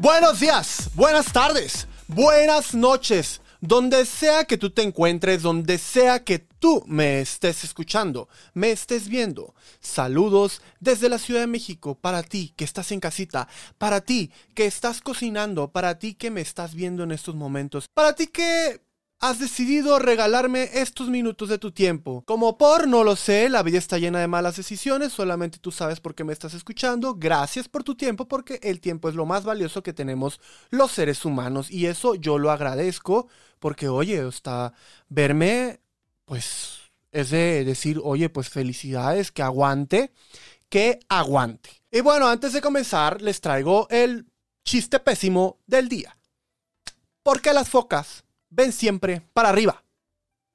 Buenos 0.00 0.38
días, 0.38 0.90
buenas 0.94 1.32
tardes, 1.32 1.88
buenas 2.06 2.72
noches, 2.72 3.40
donde 3.60 4.06
sea 4.06 4.44
que 4.44 4.56
tú 4.56 4.70
te 4.70 4.82
encuentres, 4.82 5.42
donde 5.42 5.76
sea 5.76 6.22
que 6.22 6.38
tú 6.38 6.84
me 6.86 7.20
estés 7.20 7.64
escuchando, 7.64 8.28
me 8.54 8.70
estés 8.70 9.08
viendo. 9.08 9.56
Saludos 9.80 10.62
desde 10.78 11.08
la 11.08 11.18
Ciudad 11.18 11.40
de 11.40 11.48
México 11.48 11.96
para 11.96 12.22
ti 12.22 12.54
que 12.56 12.64
estás 12.64 12.92
en 12.92 13.00
casita, 13.00 13.48
para 13.76 14.00
ti 14.00 14.30
que 14.54 14.66
estás 14.66 15.00
cocinando, 15.00 15.72
para 15.72 15.98
ti 15.98 16.14
que 16.14 16.30
me 16.30 16.42
estás 16.42 16.74
viendo 16.74 17.02
en 17.02 17.10
estos 17.10 17.34
momentos, 17.34 17.88
para 17.92 18.12
ti 18.12 18.28
que 18.28 18.80
has 19.20 19.40
decidido 19.40 19.98
regalarme 19.98 20.70
estos 20.74 21.08
minutos 21.08 21.48
de 21.48 21.58
tu 21.58 21.72
tiempo. 21.72 22.22
Como 22.24 22.56
por, 22.56 22.86
no 22.86 23.02
lo 23.02 23.16
sé, 23.16 23.48
la 23.48 23.62
vida 23.62 23.78
está 23.78 23.98
llena 23.98 24.20
de 24.20 24.28
malas 24.28 24.56
decisiones, 24.56 25.12
solamente 25.12 25.58
tú 25.58 25.72
sabes 25.72 26.00
por 26.00 26.14
qué 26.14 26.24
me 26.24 26.32
estás 26.32 26.54
escuchando. 26.54 27.14
Gracias 27.14 27.68
por 27.68 27.82
tu 27.82 27.96
tiempo, 27.96 28.28
porque 28.28 28.60
el 28.62 28.80
tiempo 28.80 29.08
es 29.08 29.14
lo 29.14 29.26
más 29.26 29.44
valioso 29.44 29.82
que 29.82 29.92
tenemos 29.92 30.40
los 30.70 30.92
seres 30.92 31.24
humanos. 31.24 31.70
Y 31.70 31.86
eso 31.86 32.14
yo 32.14 32.38
lo 32.38 32.50
agradezco, 32.50 33.28
porque 33.58 33.88
oye, 33.88 34.20
hasta 34.20 34.72
verme, 35.08 35.80
pues, 36.24 36.78
es 37.10 37.30
de 37.30 37.64
decir, 37.64 38.00
oye, 38.02 38.28
pues 38.28 38.50
felicidades, 38.50 39.32
que 39.32 39.42
aguante, 39.42 40.12
que 40.68 41.00
aguante. 41.08 41.70
Y 41.90 42.02
bueno, 42.02 42.28
antes 42.28 42.52
de 42.52 42.60
comenzar, 42.60 43.20
les 43.20 43.40
traigo 43.40 43.88
el 43.90 44.26
chiste 44.64 45.00
pésimo 45.00 45.58
del 45.66 45.88
día. 45.88 46.16
¿Por 47.24 47.40
qué 47.40 47.52
las 47.52 47.68
focas? 47.68 48.24
Ven 48.50 48.72
siempre 48.72 49.22
para 49.32 49.48
arriba. 49.50 49.82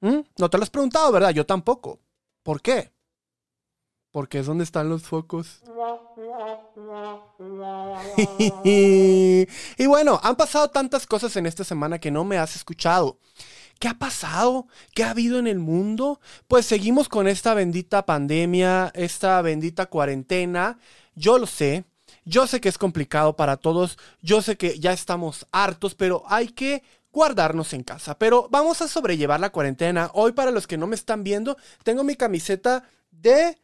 ¿Mm? 0.00 0.20
No 0.38 0.50
te 0.50 0.58
lo 0.58 0.62
has 0.62 0.70
preguntado, 0.70 1.10
¿verdad? 1.12 1.30
Yo 1.30 1.46
tampoco. 1.46 2.00
¿Por 2.42 2.60
qué? 2.60 2.92
Porque 4.10 4.40
es 4.40 4.46
donde 4.46 4.64
están 4.64 4.88
los 4.88 5.02
focos. 5.02 5.62
y 8.64 9.86
bueno, 9.86 10.20
han 10.22 10.36
pasado 10.36 10.68
tantas 10.68 11.06
cosas 11.06 11.36
en 11.36 11.46
esta 11.46 11.64
semana 11.64 11.98
que 11.98 12.10
no 12.10 12.24
me 12.24 12.38
has 12.38 12.54
escuchado. 12.54 13.18
¿Qué 13.78 13.88
ha 13.88 13.98
pasado? 13.98 14.66
¿Qué 14.94 15.04
ha 15.04 15.10
habido 15.10 15.38
en 15.38 15.46
el 15.46 15.58
mundo? 15.58 16.20
Pues 16.48 16.66
seguimos 16.66 17.08
con 17.08 17.26
esta 17.26 17.54
bendita 17.54 18.06
pandemia, 18.06 18.92
esta 18.94 19.42
bendita 19.42 19.86
cuarentena. 19.86 20.78
Yo 21.14 21.38
lo 21.38 21.46
sé, 21.46 21.84
yo 22.24 22.46
sé 22.46 22.60
que 22.60 22.68
es 22.68 22.78
complicado 22.78 23.36
para 23.36 23.56
todos, 23.56 23.98
yo 24.22 24.42
sé 24.42 24.56
que 24.56 24.78
ya 24.78 24.92
estamos 24.92 25.46
hartos, 25.52 25.94
pero 25.94 26.24
hay 26.26 26.48
que 26.48 26.82
guardarnos 27.14 27.72
en 27.72 27.84
casa. 27.84 28.18
Pero 28.18 28.48
vamos 28.50 28.82
a 28.82 28.88
sobrellevar 28.88 29.40
la 29.40 29.50
cuarentena. 29.50 30.10
Hoy, 30.12 30.32
para 30.32 30.50
los 30.50 30.66
que 30.66 30.76
no 30.76 30.86
me 30.86 30.96
están 30.96 31.22
viendo, 31.24 31.56
tengo 31.84 32.04
mi 32.04 32.16
camiseta 32.16 32.82
de 33.10 33.56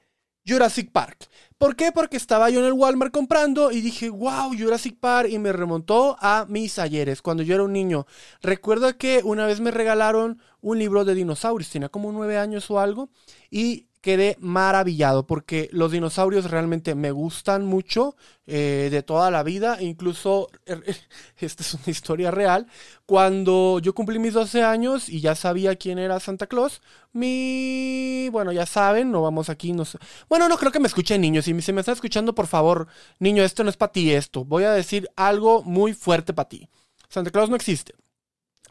Jurassic 0.46 0.90
Park. 0.90 1.28
¿Por 1.58 1.76
qué? 1.76 1.92
Porque 1.92 2.16
estaba 2.16 2.48
yo 2.48 2.60
en 2.60 2.66
el 2.66 2.72
Walmart 2.72 3.12
comprando 3.12 3.70
y 3.70 3.82
dije, 3.82 4.08
wow, 4.08 4.56
Jurassic 4.56 4.98
Park, 4.98 5.28
y 5.30 5.38
me 5.38 5.52
remontó 5.52 6.16
a 6.20 6.46
mis 6.48 6.78
ayeres, 6.78 7.20
cuando 7.20 7.42
yo 7.42 7.54
era 7.54 7.64
un 7.64 7.72
niño. 7.72 8.06
Recuerdo 8.40 8.96
que 8.96 9.20
una 9.22 9.44
vez 9.44 9.60
me 9.60 9.70
regalaron 9.70 10.40
un 10.62 10.78
libro 10.78 11.04
de 11.04 11.14
dinosaurios, 11.14 11.70
tenía 11.70 11.90
como 11.90 12.12
nueve 12.12 12.38
años 12.38 12.70
o 12.70 12.80
algo, 12.80 13.10
y 13.50 13.89
quedé 14.00 14.36
maravillado 14.40 15.26
porque 15.26 15.68
los 15.72 15.92
dinosaurios 15.92 16.50
realmente 16.50 16.94
me 16.94 17.10
gustan 17.10 17.66
mucho 17.66 18.16
eh, 18.46 18.88
de 18.90 19.02
toda 19.02 19.30
la 19.30 19.42
vida. 19.42 19.80
Incluso, 19.80 20.48
esta 21.38 21.62
es 21.62 21.74
una 21.74 21.84
historia 21.86 22.30
real, 22.30 22.66
cuando 23.06 23.78
yo 23.80 23.94
cumplí 23.94 24.18
mis 24.18 24.34
12 24.34 24.62
años 24.62 25.08
y 25.08 25.20
ya 25.20 25.34
sabía 25.34 25.76
quién 25.76 25.98
era 25.98 26.20
Santa 26.20 26.46
Claus, 26.46 26.80
mi... 27.12 28.28
Bueno, 28.30 28.52
ya 28.52 28.66
saben, 28.66 29.10
no 29.10 29.22
vamos 29.22 29.50
aquí, 29.50 29.72
no 29.72 29.84
sé. 29.84 29.98
Bueno, 30.28 30.48
no 30.48 30.56
creo 30.56 30.72
que 30.72 30.80
me 30.80 30.88
escuchen 30.88 31.20
niños. 31.20 31.44
Si 31.44 31.60
se 31.62 31.72
me 31.72 31.80
está 31.80 31.92
escuchando, 31.92 32.34
por 32.34 32.46
favor, 32.46 32.88
niño, 33.18 33.42
esto 33.42 33.64
no 33.64 33.70
es 33.70 33.76
para 33.76 33.92
ti, 33.92 34.12
esto. 34.12 34.44
Voy 34.44 34.64
a 34.64 34.72
decir 34.72 35.08
algo 35.16 35.62
muy 35.62 35.92
fuerte 35.94 36.32
para 36.32 36.48
ti. 36.48 36.68
Santa 37.08 37.30
Claus 37.30 37.50
no 37.50 37.56
existe. 37.56 37.94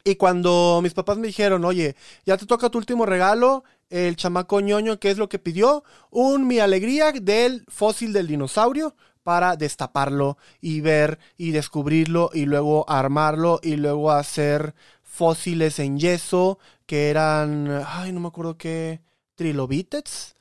Y 0.04 0.16
cuando 0.16 0.80
mis 0.82 0.94
papás 0.94 1.18
me 1.18 1.28
dijeron, 1.28 1.66
oye, 1.66 1.96
ya 2.26 2.38
te 2.38 2.46
toca 2.46 2.70
tu 2.70 2.78
último 2.78 3.06
regalo, 3.06 3.64
el 3.90 4.16
chamaco 4.16 4.62
ñoño, 4.62 5.00
¿qué 5.00 5.12
es 5.12 5.18
lo 5.18 5.30
que 5.30 5.40
pidió? 5.40 5.84
Un 6.10 6.48
mi 6.48 6.60
alegría 6.60 7.12
del 7.12 7.66
fósil 7.68 8.14
del 8.14 8.28
dinosaurio 8.28 8.96
para 9.24 9.56
destaparlo 9.56 10.38
y 10.62 10.82
ver 10.82 11.20
y 11.38 11.52
descubrirlo 11.52 12.30
y 12.34 12.46
luego 12.46 12.90
armarlo 12.90 13.60
y 13.62 13.76
luego 13.76 14.12
hacer 14.12 14.74
fósiles 15.04 15.80
en 15.80 16.00
yeso 16.00 16.60
que 16.86 17.10
eran, 17.10 17.84
ay, 17.86 18.12
no 18.12 18.20
me 18.20 18.28
acuerdo 18.30 18.58
qué, 18.58 19.02
trilobites. 19.36 20.36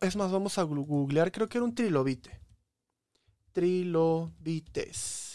Es 0.00 0.16
más, 0.16 0.30
vamos 0.32 0.56
a 0.58 0.62
googlear, 0.62 1.32
creo 1.32 1.48
que 1.48 1.58
era 1.58 1.64
un 1.64 1.74
trilobite. 1.74 2.40
Trilobites. 3.52 5.33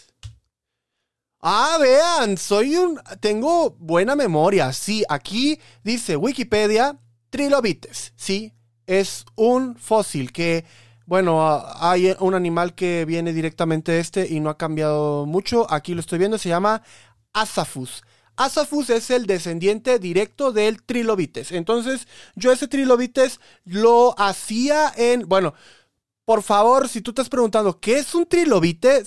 Ah, 1.41 1.77
vean, 1.79 2.37
soy 2.37 2.75
un. 2.75 2.99
Tengo 3.21 3.71
buena 3.79 4.15
memoria. 4.15 4.73
Sí, 4.73 5.03
aquí 5.07 5.59
dice 5.83 6.17
Wikipedia: 6.17 6.99
trilobites. 7.29 8.13
Sí, 8.15 8.53
es 8.85 9.25
un 9.35 9.75
fósil 9.75 10.31
que. 10.33 10.65
Bueno, 11.05 11.63
hay 11.79 12.15
un 12.19 12.35
animal 12.35 12.75
que 12.75 13.03
viene 13.05 13.33
directamente 13.33 13.93
de 13.93 13.99
este 13.99 14.27
y 14.27 14.39
no 14.41 14.49
ha 14.49 14.57
cambiado 14.57 15.25
mucho. 15.25 15.71
Aquí 15.71 15.95
lo 15.95 16.01
estoy 16.01 16.19
viendo, 16.19 16.37
se 16.37 16.49
llama 16.49 16.83
Asaphus. 17.33 18.03
Asaphus 18.35 18.89
es 18.91 19.09
el 19.09 19.25
descendiente 19.25 19.97
directo 19.97 20.51
del 20.51 20.83
trilobites. 20.83 21.51
Entonces, 21.51 22.07
yo 22.35 22.51
ese 22.51 22.67
trilobites 22.67 23.39
lo 23.63 24.13
hacía 24.19 24.93
en. 24.95 25.27
Bueno, 25.27 25.53
por 26.25 26.43
favor, 26.43 26.87
si 26.89 27.01
tú 27.01 27.11
estás 27.11 27.29
preguntando, 27.29 27.79
¿qué 27.79 27.97
es 27.97 28.13
un 28.13 28.25
trilobite? 28.27 29.03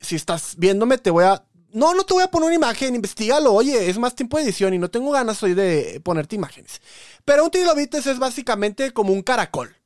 Si 0.00 0.16
estás 0.16 0.54
viéndome, 0.58 0.98
te 0.98 1.10
voy 1.10 1.24
a 1.24 1.44
no, 1.74 1.92
no 1.92 2.04
te 2.04 2.14
voy 2.14 2.22
a 2.22 2.30
poner 2.30 2.46
una 2.46 2.54
imagen, 2.54 2.94
investigalo. 2.94 3.52
Oye, 3.52 3.90
es 3.90 3.98
más 3.98 4.14
tiempo 4.14 4.36
de 4.36 4.44
edición 4.44 4.74
y 4.74 4.78
no 4.78 4.90
tengo 4.90 5.10
ganas 5.10 5.42
hoy 5.42 5.54
de 5.54 6.00
ponerte 6.04 6.36
imágenes. 6.36 6.80
Pero 7.24 7.44
un 7.44 7.50
trilobites 7.50 8.06
es 8.06 8.20
básicamente 8.20 8.92
como 8.92 9.12
un 9.12 9.22
caracol. 9.22 9.76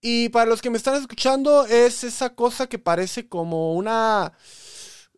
Y 0.00 0.30
para 0.30 0.50
los 0.50 0.60
que 0.60 0.68
me 0.68 0.78
están 0.78 0.96
escuchando, 0.96 1.64
es 1.64 2.02
esa 2.02 2.34
cosa 2.34 2.66
que 2.66 2.80
parece 2.80 3.28
como 3.28 3.74
una. 3.74 4.32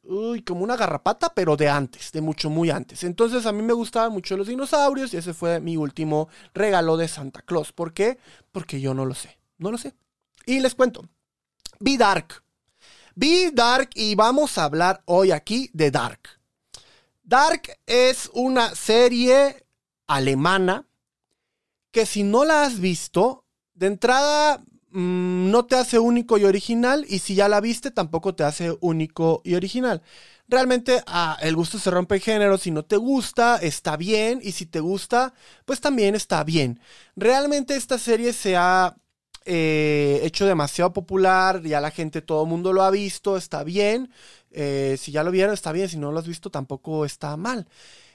Uy, 0.02 0.42
como 0.42 0.62
una 0.62 0.76
garrapata, 0.76 1.32
pero 1.32 1.56
de 1.56 1.70
antes, 1.70 2.12
de 2.12 2.20
mucho, 2.20 2.50
muy 2.50 2.68
antes. 2.68 3.02
Entonces 3.02 3.46
a 3.46 3.52
mí 3.52 3.62
me 3.62 3.72
gustaban 3.72 4.12
mucho 4.12 4.36
los 4.36 4.48
dinosaurios 4.48 5.14
y 5.14 5.16
ese 5.16 5.32
fue 5.32 5.58
mi 5.60 5.78
último 5.78 6.28
regalo 6.52 6.98
de 6.98 7.08
Santa 7.08 7.40
Claus. 7.40 7.72
¿Por 7.72 7.94
qué? 7.94 8.18
Porque 8.52 8.78
yo 8.78 8.92
no 8.92 9.06
lo 9.06 9.14
sé. 9.14 9.38
No 9.56 9.70
lo 9.70 9.78
sé. 9.78 9.94
Y 10.44 10.60
les 10.60 10.74
cuento. 10.74 11.08
Be 11.80 11.96
Dark 11.96 12.43
Vi 13.16 13.50
Dark 13.52 13.90
y 13.94 14.16
vamos 14.16 14.58
a 14.58 14.64
hablar 14.64 15.02
hoy 15.04 15.30
aquí 15.30 15.70
de 15.72 15.92
Dark. 15.92 16.40
Dark 17.22 17.62
es 17.86 18.28
una 18.34 18.74
serie 18.74 19.64
alemana 20.08 20.84
que 21.92 22.06
si 22.06 22.24
no 22.24 22.44
la 22.44 22.64
has 22.64 22.80
visto, 22.80 23.44
de 23.74 23.86
entrada 23.86 24.58
mm, 24.90 25.48
no 25.48 25.64
te 25.64 25.76
hace 25.76 26.00
único 26.00 26.38
y 26.38 26.44
original 26.44 27.06
y 27.08 27.20
si 27.20 27.36
ya 27.36 27.48
la 27.48 27.60
viste 27.60 27.92
tampoco 27.92 28.34
te 28.34 28.42
hace 28.42 28.76
único 28.80 29.42
y 29.44 29.54
original. 29.54 30.02
Realmente 30.48 31.00
ah, 31.06 31.38
el 31.40 31.54
gusto 31.54 31.78
se 31.78 31.92
rompe 31.92 32.16
en 32.16 32.20
género, 32.20 32.58
si 32.58 32.72
no 32.72 32.84
te 32.84 32.96
gusta 32.96 33.58
está 33.58 33.96
bien 33.96 34.40
y 34.42 34.50
si 34.52 34.66
te 34.66 34.80
gusta 34.80 35.34
pues 35.64 35.80
también 35.80 36.16
está 36.16 36.42
bien. 36.42 36.80
Realmente 37.14 37.76
esta 37.76 37.96
serie 37.96 38.32
se 38.32 38.56
ha 38.56 38.96
eh, 39.44 40.20
hecho 40.22 40.46
demasiado 40.46 40.92
popular, 40.92 41.62
ya 41.62 41.80
la 41.80 41.90
gente, 41.90 42.22
todo 42.22 42.44
el 42.44 42.48
mundo 42.48 42.72
lo 42.72 42.82
ha 42.82 42.90
visto, 42.90 43.36
está 43.36 43.64
bien. 43.64 44.10
Eh, 44.50 44.96
si 44.98 45.12
ya 45.12 45.22
lo 45.22 45.30
vieron, 45.30 45.54
está 45.54 45.72
bien, 45.72 45.88
si 45.88 45.98
no 45.98 46.12
lo 46.12 46.18
has 46.18 46.26
visto, 46.26 46.50
tampoco 46.50 47.04
está 47.04 47.36
mal. 47.36 47.66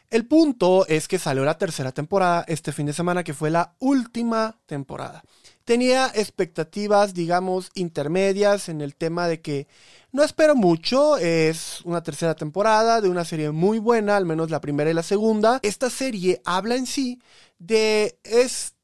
El 0.10 0.26
punto 0.26 0.88
es 0.88 1.08
que 1.08 1.20
salió 1.20 1.46
la 1.46 1.58
tercera 1.58 1.92
temporada 1.92 2.44
este 2.48 2.72
fin 2.72 2.88
de 2.88 2.94
semana, 2.94 3.24
que 3.24 3.36
fue 3.36 3.52
la 3.52 3.76
última 3.78 4.58
temporada. 4.66 5.24
Tenía 5.66 6.08
expectativas, 6.16 7.14
digamos, 7.14 7.70
intermedias 7.76 8.70
en 8.70 8.82
el 8.82 8.96
tema 8.96 9.28
de 9.28 9.40
que 9.40 9.68
no 10.12 10.24
espero 10.24 10.56
mucho, 10.56 11.18
es 11.18 11.82
una 11.84 12.02
tercera 12.02 12.34
temporada 12.34 13.02
de 13.02 13.10
una 13.10 13.24
serie 13.24 13.52
muy 13.52 13.78
buena, 13.78 14.18
al 14.18 14.26
menos 14.26 14.50
la 14.50 14.62
primera 14.62 14.90
y 14.90 14.96
la 14.96 15.04
segunda. 15.04 15.60
Esta 15.62 15.92
serie 15.92 16.42
habla 16.44 16.76
en 16.76 16.88
sí 16.88 17.22
de 17.60 18.18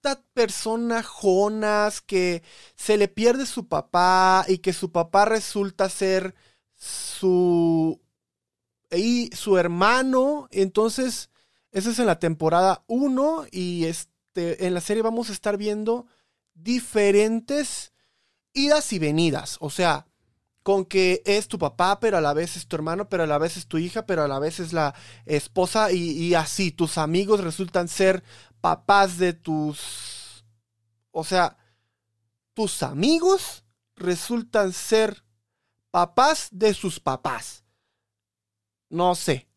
esta 0.05 0.21
persona 0.33 1.01
Jonas 1.01 2.01
que 2.01 2.43
se 2.75 2.95
le 2.97 3.07
pierde 3.07 3.47
su 3.47 3.67
papá 3.67 4.45
y 4.47 4.59
que 4.59 4.71
su 4.71 4.91
papá 4.91 5.25
resulta 5.25 5.89
ser 5.89 6.35
su 6.75 7.99
y 8.91 9.31
su 9.35 9.57
hermano, 9.57 10.47
entonces 10.51 11.31
esa 11.71 11.89
es 11.89 11.97
en 11.97 12.05
la 12.05 12.19
temporada 12.19 12.83
1 12.85 13.47
y 13.51 13.85
este 13.85 14.67
en 14.67 14.75
la 14.75 14.81
serie 14.81 15.01
vamos 15.01 15.29
a 15.29 15.33
estar 15.33 15.57
viendo 15.57 16.05
diferentes 16.53 17.91
idas 18.53 18.93
y 18.93 18.99
venidas, 18.99 19.57
o 19.59 19.71
sea, 19.71 20.05
con 20.65 20.83
que 20.85 21.21
es 21.25 21.47
tu 21.47 21.59
papá, 21.59 21.99
pero 21.99 22.17
a 22.17 22.21
la 22.21 22.33
vez 22.33 22.57
es 22.57 22.67
tu 22.67 22.75
hermano, 22.75 23.07
pero 23.07 23.21
a 23.21 23.27
la 23.27 23.37
vez 23.37 23.55
es 23.55 23.67
tu 23.67 23.77
hija, 23.77 24.07
pero 24.07 24.23
a 24.23 24.27
la 24.27 24.39
vez 24.39 24.59
es 24.59 24.73
la 24.73 24.95
esposa 25.27 25.91
y, 25.91 26.33
así. 26.33 26.71
Tus 26.71 26.97
amigos 26.97 27.43
resultan 27.43 27.87
ser 27.87 28.23
papás 28.65 29.19
de 29.19 29.33
tus... 29.33 30.43
O 31.11 31.23
sea, 31.23 31.55
tus 32.55 32.81
amigos 32.81 33.63
resultan 33.95 34.73
ser 34.73 35.23
papás 35.91 36.47
de 36.51 36.73
sus 36.73 36.99
papás. 36.99 37.63
no 38.89 39.13
sé. 39.13 39.47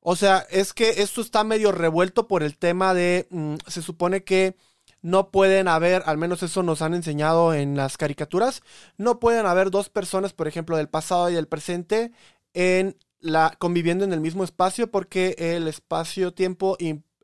O 0.00 0.14
sea, 0.14 0.46
es 0.50 0.74
que 0.74 1.02
esto 1.02 1.22
está 1.22 1.42
medio 1.42 1.72
revuelto 1.72 2.28
por 2.28 2.42
el 2.42 2.58
tema 2.58 2.92
de, 2.92 3.28
mm, 3.30 3.54
se 3.66 3.80
supone 3.80 4.24
que 4.24 4.56
no 5.00 5.30
pueden 5.30 5.66
haber, 5.66 6.02
al 6.04 6.18
menos 6.18 6.42
eso 6.42 6.62
nos 6.62 6.82
han 6.82 6.92
enseñado 6.92 7.54
en 7.54 7.78
las 7.78 7.96
caricaturas, 7.96 8.62
no 8.98 9.20
pueden 9.20 9.46
haber 9.46 9.70
dos 9.70 9.88
personas, 9.88 10.34
por 10.34 10.48
ejemplo, 10.48 10.76
del 10.76 10.90
pasado 10.90 11.30
y 11.30 11.34
del 11.34 11.48
presente, 11.48 12.12
en 12.52 12.98
la, 13.20 13.56
conviviendo 13.58 14.04
en 14.04 14.12
el 14.12 14.20
mismo 14.20 14.44
espacio 14.44 14.90
porque 14.90 15.34
el 15.38 15.66
espacio-tiempo 15.66 16.76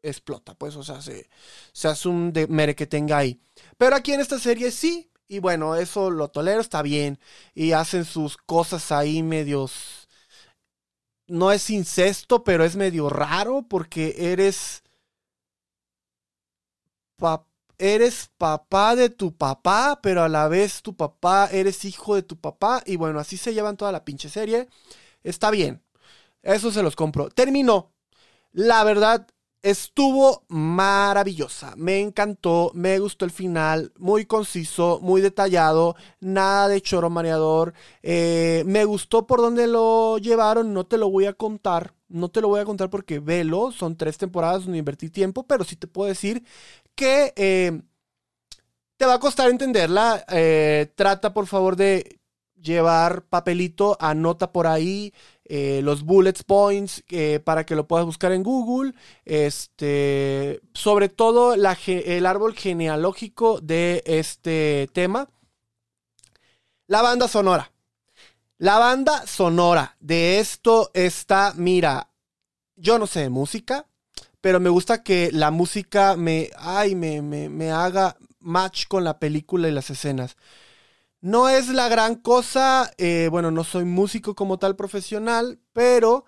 explota, 0.08 0.54
pues, 0.54 0.76
o 0.76 0.82
sea, 0.82 1.00
se, 1.02 1.28
se 1.72 1.88
hace 1.88 2.08
un 2.08 2.32
de 2.32 2.46
mere 2.46 2.74
que 2.74 2.86
tenga 2.86 3.18
ahí. 3.18 3.40
Pero 3.76 3.96
aquí 3.96 4.12
en 4.12 4.20
esta 4.20 4.38
serie 4.38 4.70
sí, 4.70 5.10
y 5.28 5.40
bueno, 5.40 5.76
eso 5.76 6.10
lo 6.10 6.28
tolero, 6.28 6.60
está 6.60 6.82
bien, 6.82 7.18
y 7.54 7.72
hacen 7.72 8.04
sus 8.04 8.36
cosas 8.36 8.92
ahí 8.92 9.22
medios... 9.22 10.08
No 11.28 11.50
es 11.50 11.70
incesto, 11.70 12.44
pero 12.44 12.64
es 12.64 12.76
medio 12.76 13.08
raro 13.08 13.66
porque 13.68 14.14
eres... 14.32 14.84
eres 17.78 18.30
papá 18.38 18.94
de 18.94 19.10
tu 19.10 19.36
papá, 19.36 19.98
pero 20.02 20.22
a 20.22 20.28
la 20.28 20.48
vez 20.48 20.82
tu 20.82 20.94
papá 20.96 21.48
eres 21.50 21.84
hijo 21.84 22.14
de 22.14 22.22
tu 22.22 22.36
papá. 22.36 22.82
Y 22.86 22.96
bueno, 22.96 23.18
así 23.18 23.36
se 23.36 23.54
llevan 23.54 23.76
toda 23.76 23.90
la 23.92 24.04
pinche 24.04 24.28
serie. 24.28 24.68
Está 25.24 25.50
bien. 25.50 25.82
Eso 26.42 26.70
se 26.70 26.82
los 26.82 26.94
compro. 26.94 27.28
Terminó. 27.28 27.92
La 28.52 28.84
verdad, 28.84 29.26
estuvo 29.66 30.44
maravillosa. 30.48 31.74
Me 31.76 32.00
encantó. 32.00 32.70
Me 32.74 33.00
gustó 33.00 33.24
el 33.24 33.32
final. 33.32 33.92
Muy 33.98 34.24
conciso, 34.24 35.00
muy 35.02 35.20
detallado. 35.20 35.96
Nada 36.20 36.68
de 36.68 36.80
choro 36.80 37.10
mareador. 37.10 37.74
Eh, 38.02 38.62
me 38.66 38.84
gustó 38.84 39.26
por 39.26 39.40
donde 39.40 39.66
lo 39.66 40.18
llevaron. 40.18 40.72
No 40.72 40.86
te 40.86 40.98
lo 40.98 41.10
voy 41.10 41.26
a 41.26 41.32
contar. 41.32 41.94
No 42.08 42.28
te 42.28 42.40
lo 42.40 42.48
voy 42.48 42.60
a 42.60 42.64
contar 42.64 42.90
porque 42.90 43.18
velo. 43.18 43.72
Son 43.72 43.96
tres 43.96 44.16
temporadas 44.18 44.64
donde 44.64 44.78
invertí 44.78 45.10
tiempo. 45.10 45.44
Pero 45.48 45.64
sí 45.64 45.74
te 45.74 45.88
puedo 45.88 46.08
decir 46.08 46.44
que 46.94 47.32
eh, 47.34 47.82
te 48.96 49.06
va 49.06 49.14
a 49.14 49.20
costar 49.20 49.50
entenderla. 49.50 50.24
Eh, 50.28 50.92
trata, 50.94 51.34
por 51.34 51.48
favor, 51.48 51.74
de 51.74 52.20
llevar 52.54 53.22
papelito, 53.22 53.96
anota 54.00 54.52
por 54.52 54.66
ahí 54.66 55.12
eh, 55.48 55.80
los 55.82 56.02
bullet 56.02 56.34
points 56.46 57.04
eh, 57.08 57.40
para 57.44 57.64
que 57.64 57.76
lo 57.76 57.86
puedas 57.86 58.06
buscar 58.06 58.32
en 58.32 58.42
Google. 58.42 58.94
Este, 59.24 60.60
sobre 60.74 61.08
todo 61.08 61.54
el 61.54 62.26
árbol 62.26 62.54
genealógico 62.54 63.60
de 63.60 64.02
este 64.06 64.88
tema. 64.92 65.28
La 66.86 67.02
banda 67.02 67.28
sonora. 67.28 67.72
La 68.58 68.78
banda 68.78 69.26
sonora 69.26 69.96
de 70.00 70.40
esto 70.40 70.90
está, 70.94 71.52
mira, 71.56 72.10
yo 72.74 72.98
no 72.98 73.06
sé 73.06 73.20
de 73.20 73.28
música, 73.28 73.86
pero 74.40 74.60
me 74.60 74.70
gusta 74.70 75.02
que 75.02 75.30
la 75.32 75.50
música 75.50 76.16
me, 76.16 76.50
ay, 76.56 76.94
me, 76.94 77.20
me, 77.20 77.50
me 77.50 77.70
haga 77.70 78.16
match 78.40 78.86
con 78.86 79.04
la 79.04 79.18
película 79.18 79.68
y 79.68 79.72
las 79.72 79.90
escenas. 79.90 80.36
No 81.26 81.48
es 81.48 81.66
la 81.70 81.88
gran 81.88 82.14
cosa, 82.14 82.92
eh, 82.98 83.26
bueno, 83.32 83.50
no 83.50 83.64
soy 83.64 83.84
músico 83.84 84.36
como 84.36 84.60
tal 84.60 84.76
profesional, 84.76 85.58
pero 85.72 86.24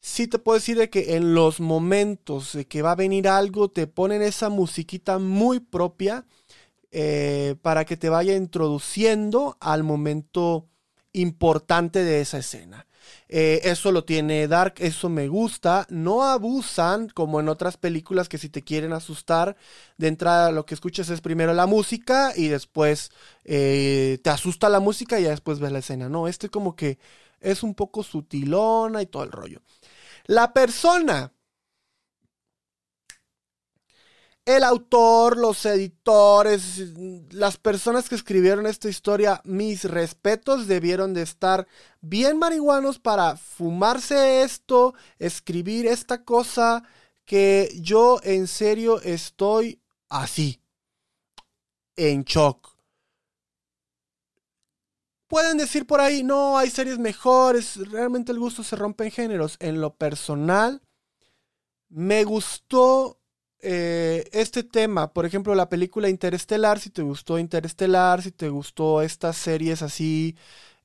sí 0.00 0.26
te 0.26 0.40
puedo 0.40 0.58
decir 0.58 0.76
de 0.76 0.90
que 0.90 1.14
en 1.14 1.34
los 1.34 1.60
momentos 1.60 2.54
de 2.54 2.66
que 2.66 2.82
va 2.82 2.90
a 2.90 2.96
venir 2.96 3.28
algo, 3.28 3.70
te 3.70 3.86
ponen 3.86 4.22
esa 4.22 4.48
musiquita 4.48 5.20
muy 5.20 5.60
propia 5.60 6.26
eh, 6.90 7.54
para 7.62 7.84
que 7.84 7.96
te 7.96 8.08
vaya 8.08 8.34
introduciendo 8.34 9.56
al 9.60 9.84
momento 9.84 10.66
importante 11.12 12.02
de 12.02 12.20
esa 12.20 12.38
escena. 12.38 12.88
Eh, 13.28 13.60
eso 13.64 13.92
lo 13.92 14.04
tiene 14.04 14.48
Dark, 14.48 14.74
eso 14.78 15.08
me 15.08 15.28
gusta. 15.28 15.86
No 15.88 16.24
abusan 16.24 17.08
como 17.08 17.40
en 17.40 17.48
otras 17.48 17.76
películas 17.76 18.28
que 18.28 18.38
si 18.38 18.48
te 18.48 18.62
quieren 18.62 18.92
asustar, 18.92 19.56
de 19.98 20.08
entrada 20.08 20.50
lo 20.50 20.66
que 20.66 20.74
escuchas 20.74 21.10
es 21.10 21.20
primero 21.20 21.52
la 21.54 21.66
música 21.66 22.32
y 22.36 22.48
después 22.48 23.10
eh, 23.44 24.18
te 24.22 24.30
asusta 24.30 24.68
la 24.68 24.80
música 24.80 25.20
y 25.20 25.24
ya 25.24 25.30
después 25.30 25.60
ves 25.60 25.72
la 25.72 25.78
escena. 25.78 26.08
No, 26.08 26.28
este 26.28 26.48
como 26.48 26.74
que 26.76 26.98
es 27.40 27.62
un 27.62 27.74
poco 27.74 28.02
sutilona 28.02 29.02
y 29.02 29.06
todo 29.06 29.24
el 29.24 29.32
rollo. 29.32 29.60
La 30.26 30.52
persona 30.52 31.32
el 34.56 34.64
autor, 34.64 35.36
los 35.36 35.64
editores, 35.64 36.82
las 37.30 37.56
personas 37.56 38.08
que 38.08 38.14
escribieron 38.14 38.66
esta 38.66 38.88
historia, 38.88 39.40
mis 39.44 39.84
respetos, 39.84 40.66
debieron 40.66 41.14
de 41.14 41.22
estar 41.22 41.66
bien 42.00 42.38
marihuanos 42.38 42.98
para 42.98 43.36
fumarse 43.36 44.42
esto, 44.42 44.94
escribir 45.18 45.86
esta 45.86 46.24
cosa 46.24 46.82
que 47.24 47.70
yo 47.80 48.20
en 48.22 48.46
serio 48.46 49.00
estoy 49.02 49.80
así, 50.08 50.60
en 51.96 52.24
shock. 52.24 52.76
Pueden 55.28 55.58
decir 55.58 55.86
por 55.86 56.00
ahí, 56.00 56.24
no, 56.24 56.58
hay 56.58 56.70
series 56.70 56.98
mejores, 56.98 57.76
realmente 57.88 58.32
el 58.32 58.40
gusto 58.40 58.64
se 58.64 58.74
rompe 58.74 59.04
en 59.04 59.12
géneros. 59.12 59.56
En 59.60 59.80
lo 59.80 59.94
personal, 59.94 60.82
me 61.88 62.24
gustó 62.24 63.19
eh, 63.62 64.28
este 64.32 64.62
tema, 64.62 65.12
por 65.12 65.26
ejemplo, 65.26 65.54
la 65.54 65.68
película 65.68 66.08
Interestelar, 66.08 66.78
si 66.80 66.90
te 66.90 67.02
gustó 67.02 67.38
Interestelar, 67.38 68.22
si 68.22 68.32
te 68.32 68.48
gustó 68.48 69.02
estas 69.02 69.36
series 69.36 69.82
así, 69.82 70.36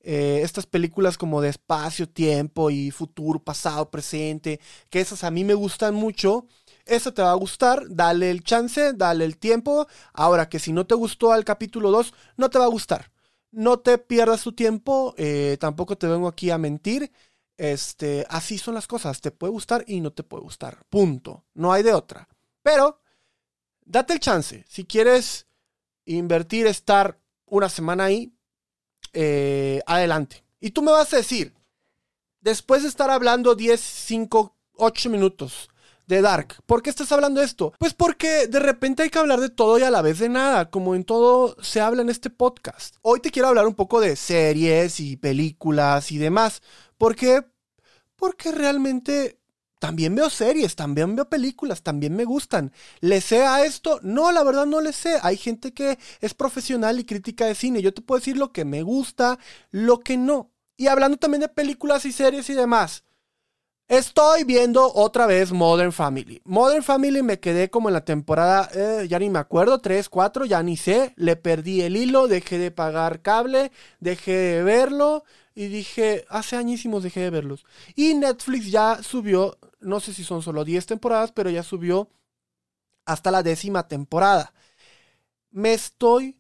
eh, 0.02 0.42
estas 0.44 0.68
películas 0.68 1.18
como 1.18 1.42
de 1.42 1.50
espacio, 1.50 2.08
tiempo 2.08 2.70
y 2.70 2.92
futuro, 2.92 3.40
pasado, 3.44 3.90
presente, 3.90 4.60
que 4.90 5.02
esas 5.02 5.24
a 5.24 5.32
mí 5.32 5.44
me 5.44 5.56
gustan 5.56 5.96
mucho. 5.96 6.48
Esa 6.86 7.12
te 7.12 7.24
va 7.24 7.32
a 7.32 7.36
gustar, 7.36 7.84
dale 7.90 8.30
el 8.30 8.44
chance, 8.44 8.94
dale 8.94 9.26
el 9.26 9.38
tiempo. 9.38 9.88
Ahora 10.14 10.48
que 10.50 10.60
si 10.60 10.72
no 10.74 10.86
te 10.86 10.96
gustó 10.96 11.32
al 11.34 11.44
capítulo 11.46 11.90
2, 11.92 12.14
no 12.38 12.50
te 12.50 12.60
va 12.60 12.66
a 12.66 12.68
gustar. 12.70 13.12
No 13.52 13.80
te 13.80 13.98
pierdas 13.98 14.44
tu 14.44 14.52
tiempo, 14.54 15.16
eh, 15.18 15.58
tampoco 15.60 15.98
te 15.98 16.08
vengo 16.08 16.28
aquí 16.28 16.52
a 16.52 16.58
mentir. 16.60 17.12
Este, 17.58 18.26
así 18.30 18.58
son 18.58 18.76
las 18.76 18.88
cosas, 18.88 19.22
te 19.22 19.32
puede 19.32 19.52
gustar 19.52 19.84
y 19.88 20.02
no 20.02 20.12
te 20.12 20.24
puede 20.24 20.44
gustar. 20.44 20.86
Punto. 20.90 21.46
No 21.54 21.72
hay 21.74 21.82
de 21.84 21.94
otra. 21.94 22.28
Pero, 22.66 23.00
date 23.86 24.14
el 24.14 24.20
chance. 24.20 24.66
Si 24.68 24.86
quieres 24.86 25.46
invertir, 26.06 26.66
estar 26.66 27.20
una 27.46 27.70
semana 27.70 28.06
ahí, 28.06 28.34
eh, 29.14 29.84
adelante. 29.86 30.44
Y 30.60 30.72
tú 30.72 30.82
me 30.82 30.90
vas 30.90 31.14
a 31.14 31.18
decir, 31.18 31.54
después 32.42 32.82
de 32.82 32.90
estar 32.90 33.12
hablando 33.12 33.54
10, 33.54 33.80
5, 33.80 34.58
8 34.78 35.10
minutos 35.12 35.70
de 36.08 36.24
Dark, 36.24 36.56
¿por 36.66 36.82
qué 36.82 36.90
estás 36.90 37.12
hablando 37.12 37.40
esto? 37.40 37.72
Pues 37.78 37.94
porque 37.94 38.48
de 38.48 38.60
repente 38.60 39.04
hay 39.04 39.12
que 39.12 39.20
hablar 39.20 39.42
de 39.42 39.50
todo 39.50 39.78
y 39.78 39.84
a 39.84 39.92
la 39.92 40.02
vez 40.02 40.18
de 40.18 40.30
nada, 40.30 40.72
como 40.72 40.96
en 40.96 41.04
todo 41.04 41.56
se 41.62 41.82
habla 41.82 42.02
en 42.02 42.10
este 42.10 42.32
podcast. 42.32 42.96
Hoy 43.04 43.20
te 43.20 43.30
quiero 43.30 43.48
hablar 43.48 43.68
un 43.68 43.76
poco 43.76 44.02
de 44.02 44.16
series 44.16 45.00
y 45.00 45.18
películas 45.18 46.12
y 46.12 46.18
demás. 46.18 46.64
¿Por 46.98 47.16
qué? 47.16 47.46
Porque 48.16 48.52
realmente 48.52 49.40
también 49.86 50.16
veo 50.16 50.32
series, 50.32 50.76
también 50.76 51.16
veo 51.16 51.30
películas, 51.30 51.84
también 51.84 52.16
me 52.16 52.26
gustan. 52.26 52.72
¿Le 53.02 53.22
sé 53.22 53.44
a 53.44 53.64
esto? 53.64 54.00
No, 54.02 54.32
la 54.32 54.44
verdad 54.44 54.66
no 54.66 54.82
le 54.82 54.92
sé. 54.94 55.20
Hay 55.22 55.38
gente 55.38 55.76
que 55.76 56.00
es 56.22 56.34
profesional 56.34 57.00
y 57.00 57.06
crítica 57.06 57.46
de 57.46 57.54
cine. 57.54 57.84
Yo 57.84 57.94
te 57.94 58.02
puedo 58.02 58.18
decir 58.18 58.36
lo 58.36 58.52
que 58.52 58.66
me 58.66 58.82
gusta, 58.82 59.38
lo 59.70 60.00
que 60.00 60.18
no. 60.18 60.50
Y 60.76 60.88
hablando 60.88 61.18
también 61.18 61.42
de 61.42 61.50
películas 61.50 62.04
y 62.06 62.12
series 62.12 62.50
y 62.50 62.56
demás. 62.56 63.04
Estoy 63.88 64.44
viendo 64.44 64.92
otra 64.92 65.28
vez 65.28 65.52
Modern 65.52 65.92
Family. 65.92 66.42
Modern 66.46 66.82
Family 66.82 67.22
me 67.22 67.40
quedé 67.40 67.70
como 67.70 67.90
en 67.90 67.94
la 67.94 68.04
temporada, 68.04 68.68
eh, 68.74 69.06
ya 69.08 69.20
ni 69.20 69.30
me 69.30 69.38
acuerdo, 69.38 69.78
3, 69.78 70.10
4, 70.10 70.46
ya 70.46 70.64
ni 70.64 70.78
sé. 70.78 71.14
Le 71.16 71.36
perdí 71.36 71.82
el 71.82 71.96
hilo, 71.96 72.28
dejé 72.28 72.58
de 72.58 72.72
pagar 72.72 73.22
cable, 73.22 73.72
dejé 74.00 74.32
de 74.32 74.64
verlo 74.64 75.24
y 75.56 75.68
dije, 75.68 76.26
hace 76.30 76.58
añísimos 76.58 77.02
dejé 77.02 77.22
de 77.22 77.30
verlos. 77.30 77.66
Y 77.96 78.14
Netflix 78.16 78.70
ya 78.72 79.02
subió 79.02 79.58
no 79.86 80.00
sé 80.00 80.14
si 80.14 80.24
son 80.24 80.42
solo 80.42 80.66
10 80.66 80.86
temporadas, 80.86 81.32
pero 81.32 81.50
ya 81.50 81.64
subió 81.64 82.10
hasta 83.06 83.32
la 83.32 83.44
décima 83.44 83.88
temporada. 83.88 84.54
Me 85.52 85.74
estoy 85.74 86.38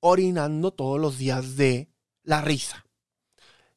orinando 0.00 0.72
todos 0.72 1.00
los 1.00 1.18
días 1.18 1.56
de 1.56 1.88
la 2.22 2.40
risa. 2.42 2.84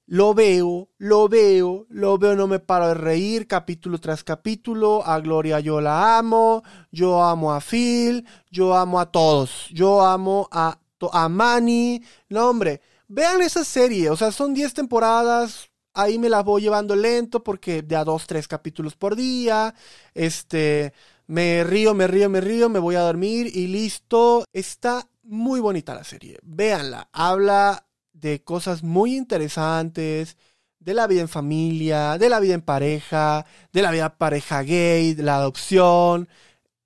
Lo 0.05 0.33
veo, 0.33 0.89
lo 0.97 1.29
veo, 1.29 1.85
lo 1.87 2.17
veo, 2.17 2.35
no 2.35 2.45
me 2.47 2.59
paro 2.59 2.89
de 2.89 2.95
reír 2.95 3.47
capítulo 3.47 3.97
tras 3.99 4.25
capítulo. 4.25 5.03
A 5.05 5.21
Gloria 5.21 5.61
yo 5.61 5.79
la 5.79 6.17
amo, 6.17 6.63
yo 6.91 7.23
amo 7.23 7.53
a 7.53 7.61
Phil, 7.61 8.27
yo 8.49 8.75
amo 8.75 8.99
a 8.99 9.09
todos, 9.09 9.69
yo 9.69 10.01
amo 10.05 10.49
a, 10.51 10.77
a 11.13 11.29
Manny. 11.29 12.03
No, 12.27 12.49
hombre, 12.49 12.81
vean 13.07 13.41
esa 13.41 13.63
serie, 13.63 14.09
o 14.09 14.17
sea, 14.17 14.33
son 14.33 14.53
10 14.53 14.73
temporadas, 14.73 15.70
ahí 15.93 16.19
me 16.19 16.29
la 16.29 16.43
voy 16.43 16.63
llevando 16.63 16.95
lento 16.95 17.43
porque 17.43 17.81
de 17.81 17.95
a 17.95 18.03
dos, 18.03 18.27
tres 18.27 18.47
capítulos 18.47 18.95
por 18.95 19.15
día. 19.15 19.73
Este, 20.13 20.93
me 21.27 21.63
río, 21.63 21.93
me 21.93 22.07
río, 22.07 22.29
me 22.29 22.41
río, 22.41 22.69
me 22.69 22.79
voy 22.79 22.95
a 22.95 23.01
dormir 23.01 23.49
y 23.53 23.67
listo. 23.67 24.45
Está 24.53 25.07
muy 25.23 25.59
bonita 25.59 25.95
la 25.95 26.03
serie. 26.03 26.37
Véanla. 26.43 27.09
Habla 27.11 27.87
de 28.13 28.43
cosas 28.43 28.83
muy 28.83 29.15
interesantes, 29.15 30.37
de 30.79 30.93
la 30.93 31.07
vida 31.07 31.21
en 31.21 31.29
familia, 31.29 32.17
de 32.17 32.29
la 32.29 32.39
vida 32.39 32.55
en 32.55 32.61
pareja, 32.61 33.45
de 33.71 33.81
la 33.81 33.91
vida 33.91 34.17
pareja 34.17 34.63
gay, 34.63 35.13
de 35.13 35.23
la 35.23 35.35
adopción, 35.37 36.27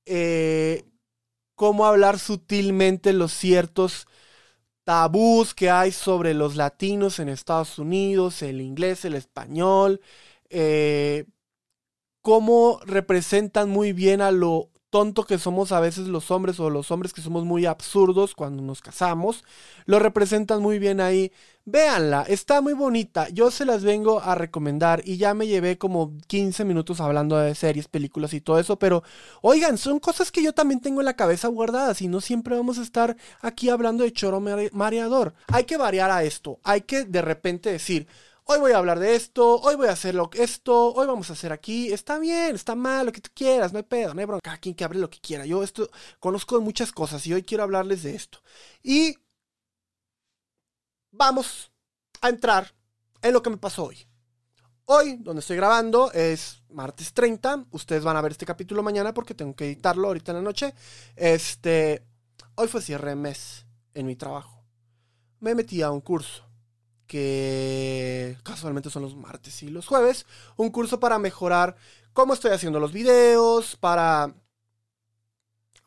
eh, 0.05 0.83
cómo 1.55 1.85
hablar 1.85 2.19
sutilmente 2.19 3.13
los 3.13 3.33
ciertos 3.33 4.07
tabús 4.85 5.53
que 5.53 5.69
hay 5.69 5.91
sobre 5.91 6.33
los 6.33 6.55
latinos 6.55 7.19
en 7.19 7.29
Estados 7.29 7.79
Unidos, 7.79 8.41
el 8.41 8.61
inglés, 8.61 9.03
el 9.03 9.15
español, 9.15 9.99
eh, 10.49 11.25
cómo 12.21 12.79
representan 12.85 13.69
muy 13.69 13.93
bien 13.93 14.21
a 14.21 14.31
lo 14.31 14.71
tonto 14.95 15.25
que 15.25 15.37
somos 15.37 15.73
a 15.73 15.81
veces 15.81 16.07
los 16.07 16.31
hombres 16.31 16.57
o 16.57 16.69
los 16.69 16.89
hombres 16.89 17.11
que 17.11 17.19
somos 17.19 17.43
muy 17.43 17.65
absurdos 17.65 18.33
cuando 18.33 18.63
nos 18.63 18.79
casamos, 18.79 19.43
lo 19.85 19.99
representan 19.99 20.61
muy 20.61 20.79
bien 20.79 21.01
ahí. 21.01 21.33
Véanla, 21.65 22.21
está 22.29 22.61
muy 22.61 22.71
bonita. 22.71 23.27
Yo 23.27 23.51
se 23.51 23.65
las 23.65 23.83
vengo 23.83 24.21
a 24.21 24.35
recomendar 24.35 25.01
y 25.03 25.17
ya 25.17 25.33
me 25.33 25.47
llevé 25.47 25.77
como 25.77 26.13
15 26.27 26.63
minutos 26.63 27.01
hablando 27.01 27.35
de 27.35 27.55
series, 27.55 27.89
películas 27.89 28.33
y 28.33 28.39
todo 28.39 28.57
eso, 28.57 28.79
pero 28.79 29.03
oigan, 29.41 29.77
son 29.77 29.99
cosas 29.99 30.31
que 30.31 30.41
yo 30.41 30.53
también 30.53 30.79
tengo 30.79 31.01
en 31.01 31.05
la 31.07 31.17
cabeza 31.17 31.49
guardadas 31.49 32.01
y 32.01 32.07
no 32.07 32.21
siempre 32.21 32.55
vamos 32.55 32.77
a 32.77 32.83
estar 32.83 33.17
aquí 33.41 33.67
hablando 33.67 34.05
de 34.05 34.13
choro 34.13 34.41
mareador. 34.71 35.33
Hay 35.51 35.65
que 35.65 35.75
variar 35.75 36.09
a 36.09 36.23
esto, 36.23 36.61
hay 36.63 36.83
que 36.83 37.03
de 37.03 37.21
repente 37.21 37.69
decir, 37.69 38.07
hoy 38.45 38.59
voy 38.59 38.71
a 38.71 38.77
hablar 38.77 38.99
de 38.99 39.15
esto, 39.15 39.59
hoy 39.61 39.75
voy 39.75 39.87
a 39.87 39.91
hacer 39.91 40.15
lo, 40.15 40.29
esto, 40.33 40.93
hoy 40.93 41.07
vamos 41.07 41.29
a 41.29 41.33
hacer 41.33 41.51
aquí, 41.51 41.91
está 41.91 42.19
bien, 42.19 42.55
está 42.55 42.75
mal, 42.75 43.05
lo 43.05 43.11
que 43.11 43.21
tú 43.21 43.29
quieras, 43.33 43.73
no 43.73 43.77
hay 43.77 43.83
pedo, 43.83 44.13
no 44.13 44.19
hay 44.19 44.25
bronca, 44.25 44.41
cada 44.43 44.57
quien 44.57 44.75
que 44.75 44.83
hable 44.83 44.99
lo 44.99 45.09
que 45.09 45.19
quiera. 45.19 45.45
Yo 45.45 45.63
esto 45.63 45.89
conozco 46.19 46.59
muchas 46.61 46.91
cosas 46.91 47.25
y 47.27 47.33
hoy 47.33 47.43
quiero 47.43 47.63
hablarles 47.63 48.03
de 48.03 48.15
esto. 48.15 48.39
Y 48.83 49.17
vamos 51.11 51.71
a 52.21 52.29
entrar 52.29 52.73
en 53.21 53.33
lo 53.33 53.41
que 53.41 53.49
me 53.49 53.57
pasó 53.57 53.85
hoy. 53.85 54.07
Hoy, 54.85 55.17
donde 55.17 55.39
estoy 55.39 55.57
grabando, 55.57 56.11
es 56.11 56.61
martes 56.69 57.11
30. 57.13 57.65
Ustedes 57.71 58.03
van 58.03 58.17
a 58.17 58.21
ver 58.21 58.33
este 58.33 58.45
capítulo 58.45 58.83
mañana 58.83 59.15
porque 59.15 59.33
tengo 59.33 59.55
que 59.55 59.65
editarlo 59.65 60.07
ahorita 60.07 60.31
en 60.31 60.37
la 60.37 60.43
noche. 60.43 60.75
Este, 61.15 62.05
hoy 62.53 62.67
fue 62.67 62.81
cierre 62.81 63.09
de 63.09 63.15
mes 63.15 63.65
en 63.95 64.05
mi 64.05 64.15
trabajo. 64.15 64.63
Me 65.39 65.55
metí 65.55 65.81
a 65.81 65.89
un 65.89 66.01
curso 66.01 66.44
que 67.07 68.37
casualmente 68.43 68.89
son 68.89 69.03
los 69.03 69.15
martes 69.15 69.63
y 69.63 69.69
los 69.69 69.87
jueves, 69.87 70.25
un 70.57 70.69
curso 70.69 70.99
para 70.99 71.19
mejorar 71.19 71.75
cómo 72.13 72.33
estoy 72.33 72.51
haciendo 72.51 72.79
los 72.79 72.91
videos, 72.93 73.75
para, 73.75 74.33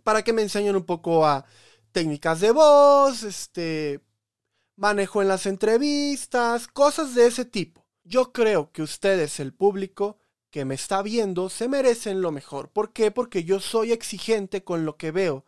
para 0.04 0.22
que 0.22 0.32
me 0.32 0.42
enseñen 0.42 0.76
un 0.76 0.84
poco 0.84 1.26
a 1.26 1.44
técnicas 1.92 2.40
de 2.40 2.52
voz, 2.52 3.22
este, 3.22 4.00
manejo 4.76 5.22
en 5.22 5.28
las 5.28 5.46
entrevistas, 5.46 6.68
cosas 6.68 7.14
de 7.14 7.26
ese 7.26 7.44
tipo. 7.44 7.84
Yo 8.04 8.32
creo 8.32 8.70
que 8.72 8.82
ustedes, 8.82 9.40
el 9.40 9.52
público 9.52 10.18
que 10.50 10.64
me 10.64 10.74
está 10.74 11.02
viendo, 11.02 11.50
se 11.50 11.68
merecen 11.68 12.22
lo 12.22 12.32
mejor. 12.32 12.70
¿Por 12.70 12.92
qué? 12.92 13.10
Porque 13.10 13.44
yo 13.44 13.60
soy 13.60 13.92
exigente 13.92 14.64
con 14.64 14.84
lo 14.84 14.96
que 14.96 15.10
veo. 15.10 15.44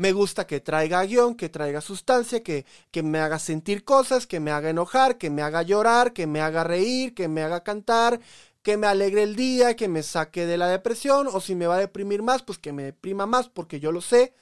Me 0.00 0.12
gusta 0.14 0.46
que 0.46 0.60
traiga 0.60 1.04
guion, 1.04 1.34
que 1.34 1.50
traiga 1.50 1.82
sustancia, 1.82 2.42
que, 2.42 2.64
que 2.90 3.02
me 3.02 3.18
haga 3.18 3.38
sentir 3.38 3.84
cosas, 3.84 4.26
que 4.26 4.40
me 4.40 4.50
haga 4.50 4.70
enojar, 4.70 5.18
que 5.18 5.28
me 5.28 5.42
haga 5.42 5.60
llorar, 5.60 6.14
que 6.14 6.26
me 6.26 6.40
haga 6.40 6.64
reír, 6.64 7.12
que 7.12 7.28
me 7.28 7.42
haga 7.42 7.62
cantar, 7.62 8.18
que 8.62 8.78
me 8.78 8.86
alegre 8.86 9.24
el 9.24 9.36
día, 9.36 9.76
que 9.76 9.88
me 9.88 10.02
saque 10.02 10.46
de 10.46 10.56
la 10.56 10.68
depresión, 10.68 11.28
o 11.30 11.38
si 11.38 11.54
me 11.54 11.66
va 11.66 11.74
a 11.74 11.80
deprimir 11.80 12.22
más, 12.22 12.42
pues 12.42 12.58
que 12.58 12.72
me 12.72 12.84
deprima 12.84 13.26
más, 13.26 13.50
porque 13.50 13.78
yo 13.78 13.92
lo 13.92 14.00
sé. 14.00 14.32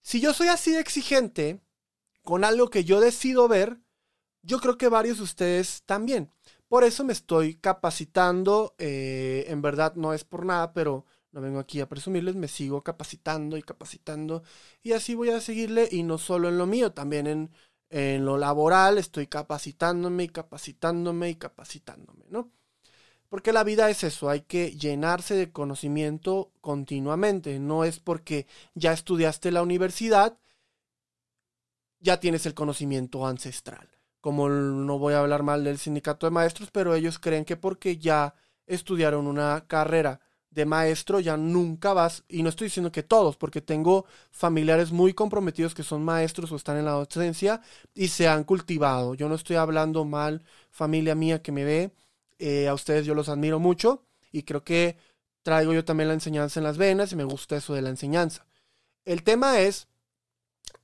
Si 0.00 0.20
yo 0.20 0.32
soy 0.32 0.46
así 0.46 0.76
exigente 0.76 1.60
con 2.22 2.44
algo 2.44 2.70
que 2.70 2.84
yo 2.84 3.00
decido 3.00 3.48
ver, 3.48 3.80
yo 4.42 4.60
creo 4.60 4.78
que 4.78 4.88
varios 4.88 5.16
de 5.16 5.24
ustedes 5.24 5.82
también. 5.86 6.30
Por 6.68 6.84
eso 6.84 7.02
me 7.02 7.14
estoy 7.14 7.56
capacitando, 7.56 8.76
eh, 8.78 9.44
en 9.48 9.60
verdad 9.60 9.94
no 9.96 10.14
es 10.14 10.22
por 10.22 10.46
nada, 10.46 10.72
pero 10.72 11.04
no 11.38 11.42
vengo 11.42 11.60
aquí 11.60 11.80
a 11.80 11.88
presumirles, 11.88 12.34
me 12.34 12.48
sigo 12.48 12.82
capacitando 12.82 13.56
y 13.56 13.62
capacitando 13.62 14.42
y 14.82 14.92
así 14.92 15.14
voy 15.14 15.30
a 15.30 15.40
seguirle 15.40 15.88
y 15.90 16.02
no 16.02 16.18
solo 16.18 16.48
en 16.48 16.58
lo 16.58 16.66
mío, 16.66 16.92
también 16.92 17.28
en, 17.28 17.50
en 17.90 18.24
lo 18.24 18.38
laboral 18.38 18.98
estoy 18.98 19.28
capacitándome 19.28 20.24
y 20.24 20.28
capacitándome 20.30 21.30
y 21.30 21.36
capacitándome, 21.36 22.24
¿no? 22.28 22.50
Porque 23.28 23.52
la 23.52 23.62
vida 23.62 23.88
es 23.88 24.02
eso, 24.02 24.28
hay 24.28 24.40
que 24.40 24.72
llenarse 24.72 25.34
de 25.36 25.52
conocimiento 25.52 26.50
continuamente, 26.60 27.60
no 27.60 27.84
es 27.84 28.00
porque 28.00 28.48
ya 28.74 28.92
estudiaste 28.92 29.52
la 29.52 29.62
universidad, 29.62 30.38
ya 32.00 32.18
tienes 32.18 32.46
el 32.46 32.54
conocimiento 32.54 33.26
ancestral. 33.26 33.88
Como 34.20 34.48
no 34.48 34.98
voy 34.98 35.14
a 35.14 35.20
hablar 35.20 35.44
mal 35.44 35.62
del 35.62 35.78
sindicato 35.78 36.26
de 36.26 36.32
maestros, 36.32 36.70
pero 36.72 36.94
ellos 36.94 37.20
creen 37.20 37.44
que 37.44 37.56
porque 37.56 37.98
ya 37.98 38.34
estudiaron 38.66 39.26
una 39.28 39.66
carrera 39.68 40.20
de 40.50 40.64
maestro 40.64 41.20
ya 41.20 41.36
nunca 41.36 41.92
vas, 41.92 42.24
y 42.28 42.42
no 42.42 42.48
estoy 42.48 42.66
diciendo 42.66 42.90
que 42.90 43.02
todos, 43.02 43.36
porque 43.36 43.60
tengo 43.60 44.06
familiares 44.30 44.92
muy 44.92 45.12
comprometidos 45.14 45.74
que 45.74 45.82
son 45.82 46.04
maestros 46.04 46.50
o 46.52 46.56
están 46.56 46.78
en 46.78 46.86
la 46.86 46.92
docencia 46.92 47.60
y 47.94 48.08
se 48.08 48.28
han 48.28 48.44
cultivado. 48.44 49.14
Yo 49.14 49.28
no 49.28 49.34
estoy 49.34 49.56
hablando 49.56 50.04
mal, 50.04 50.42
familia 50.70 51.14
mía 51.14 51.42
que 51.42 51.52
me 51.52 51.64
ve, 51.64 51.92
eh, 52.38 52.68
a 52.68 52.74
ustedes 52.74 53.04
yo 53.04 53.14
los 53.14 53.28
admiro 53.28 53.58
mucho 53.58 54.04
y 54.32 54.42
creo 54.44 54.64
que 54.64 54.96
traigo 55.42 55.72
yo 55.72 55.84
también 55.84 56.08
la 56.08 56.14
enseñanza 56.14 56.60
en 56.60 56.64
las 56.64 56.78
venas 56.78 57.12
y 57.12 57.16
me 57.16 57.24
gusta 57.24 57.56
eso 57.56 57.74
de 57.74 57.82
la 57.82 57.90
enseñanza. 57.90 58.46
El 59.04 59.22
tema 59.22 59.60
es, 59.60 59.88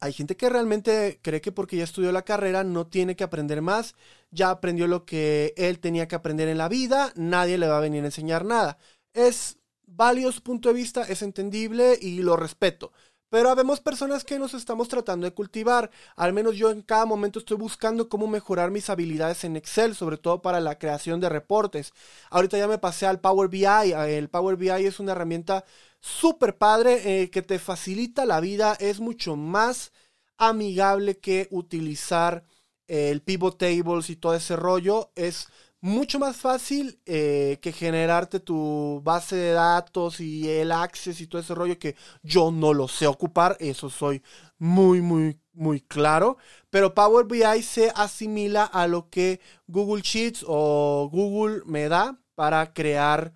hay 0.00 0.12
gente 0.12 0.36
que 0.36 0.48
realmente 0.48 1.20
cree 1.22 1.40
que 1.40 1.52
porque 1.52 1.76
ya 1.76 1.84
estudió 1.84 2.12
la 2.12 2.22
carrera 2.22 2.64
no 2.64 2.86
tiene 2.86 3.16
que 3.16 3.24
aprender 3.24 3.62
más, 3.62 3.94
ya 4.30 4.50
aprendió 4.50 4.86
lo 4.86 5.04
que 5.04 5.54
él 5.56 5.78
tenía 5.78 6.08
que 6.08 6.16
aprender 6.16 6.48
en 6.48 6.58
la 6.58 6.68
vida, 6.68 7.12
nadie 7.16 7.58
le 7.58 7.68
va 7.68 7.78
a 7.78 7.82
venir 7.82 8.02
a 8.02 8.06
enseñar 8.06 8.44
nada 8.44 8.78
es 9.14 9.56
válido 9.86 10.30
su 10.32 10.42
punto 10.42 10.68
de 10.68 10.74
vista, 10.74 11.02
es 11.04 11.22
entendible 11.22 11.98
y 12.00 12.22
lo 12.22 12.36
respeto. 12.36 12.92
Pero 13.30 13.50
habemos 13.50 13.80
personas 13.80 14.22
que 14.22 14.38
nos 14.38 14.54
estamos 14.54 14.88
tratando 14.88 15.26
de 15.26 15.34
cultivar. 15.34 15.90
Al 16.14 16.32
menos 16.32 16.56
yo 16.56 16.70
en 16.70 16.82
cada 16.82 17.04
momento 17.04 17.40
estoy 17.40 17.56
buscando 17.56 18.08
cómo 18.08 18.28
mejorar 18.28 18.70
mis 18.70 18.88
habilidades 18.90 19.42
en 19.42 19.56
Excel, 19.56 19.96
sobre 19.96 20.18
todo 20.18 20.40
para 20.40 20.60
la 20.60 20.78
creación 20.78 21.18
de 21.18 21.28
reportes. 21.28 21.92
Ahorita 22.30 22.58
ya 22.58 22.68
me 22.68 22.78
pasé 22.78 23.06
al 23.06 23.20
Power 23.20 23.48
BI. 23.48 23.64
El 23.64 24.28
Power 24.28 24.56
BI 24.56 24.68
es 24.86 25.00
una 25.00 25.12
herramienta 25.12 25.64
súper 26.00 26.58
padre 26.58 27.22
eh, 27.22 27.30
que 27.30 27.42
te 27.42 27.58
facilita 27.58 28.24
la 28.24 28.38
vida. 28.40 28.76
Es 28.78 29.00
mucho 29.00 29.34
más 29.34 29.92
amigable 30.36 31.18
que 31.18 31.48
utilizar 31.50 32.44
el 32.86 33.20
pivot 33.22 33.58
tables 33.58 34.10
y 34.10 34.16
todo 34.16 34.34
ese 34.34 34.54
rollo. 34.54 35.10
Es 35.16 35.48
mucho 35.84 36.18
más 36.18 36.38
fácil 36.38 36.98
eh, 37.04 37.58
que 37.60 37.70
generarte 37.70 38.40
tu 38.40 39.02
base 39.04 39.36
de 39.36 39.52
datos 39.52 40.18
y 40.18 40.48
el 40.48 40.72
access 40.72 41.20
y 41.20 41.26
todo 41.26 41.42
ese 41.42 41.54
rollo 41.54 41.78
que 41.78 41.94
yo 42.22 42.50
no 42.50 42.72
lo 42.72 42.88
sé 42.88 43.06
ocupar, 43.06 43.58
eso 43.60 43.90
soy 43.90 44.22
muy, 44.56 45.02
muy, 45.02 45.38
muy 45.52 45.82
claro. 45.82 46.38
Pero 46.70 46.94
Power 46.94 47.26
BI 47.26 47.62
se 47.62 47.92
asimila 47.94 48.64
a 48.64 48.86
lo 48.86 49.10
que 49.10 49.40
Google 49.66 50.00
Sheets 50.00 50.42
o 50.48 51.10
Google 51.12 51.62
me 51.66 51.86
da 51.90 52.18
para 52.34 52.72
crear 52.72 53.34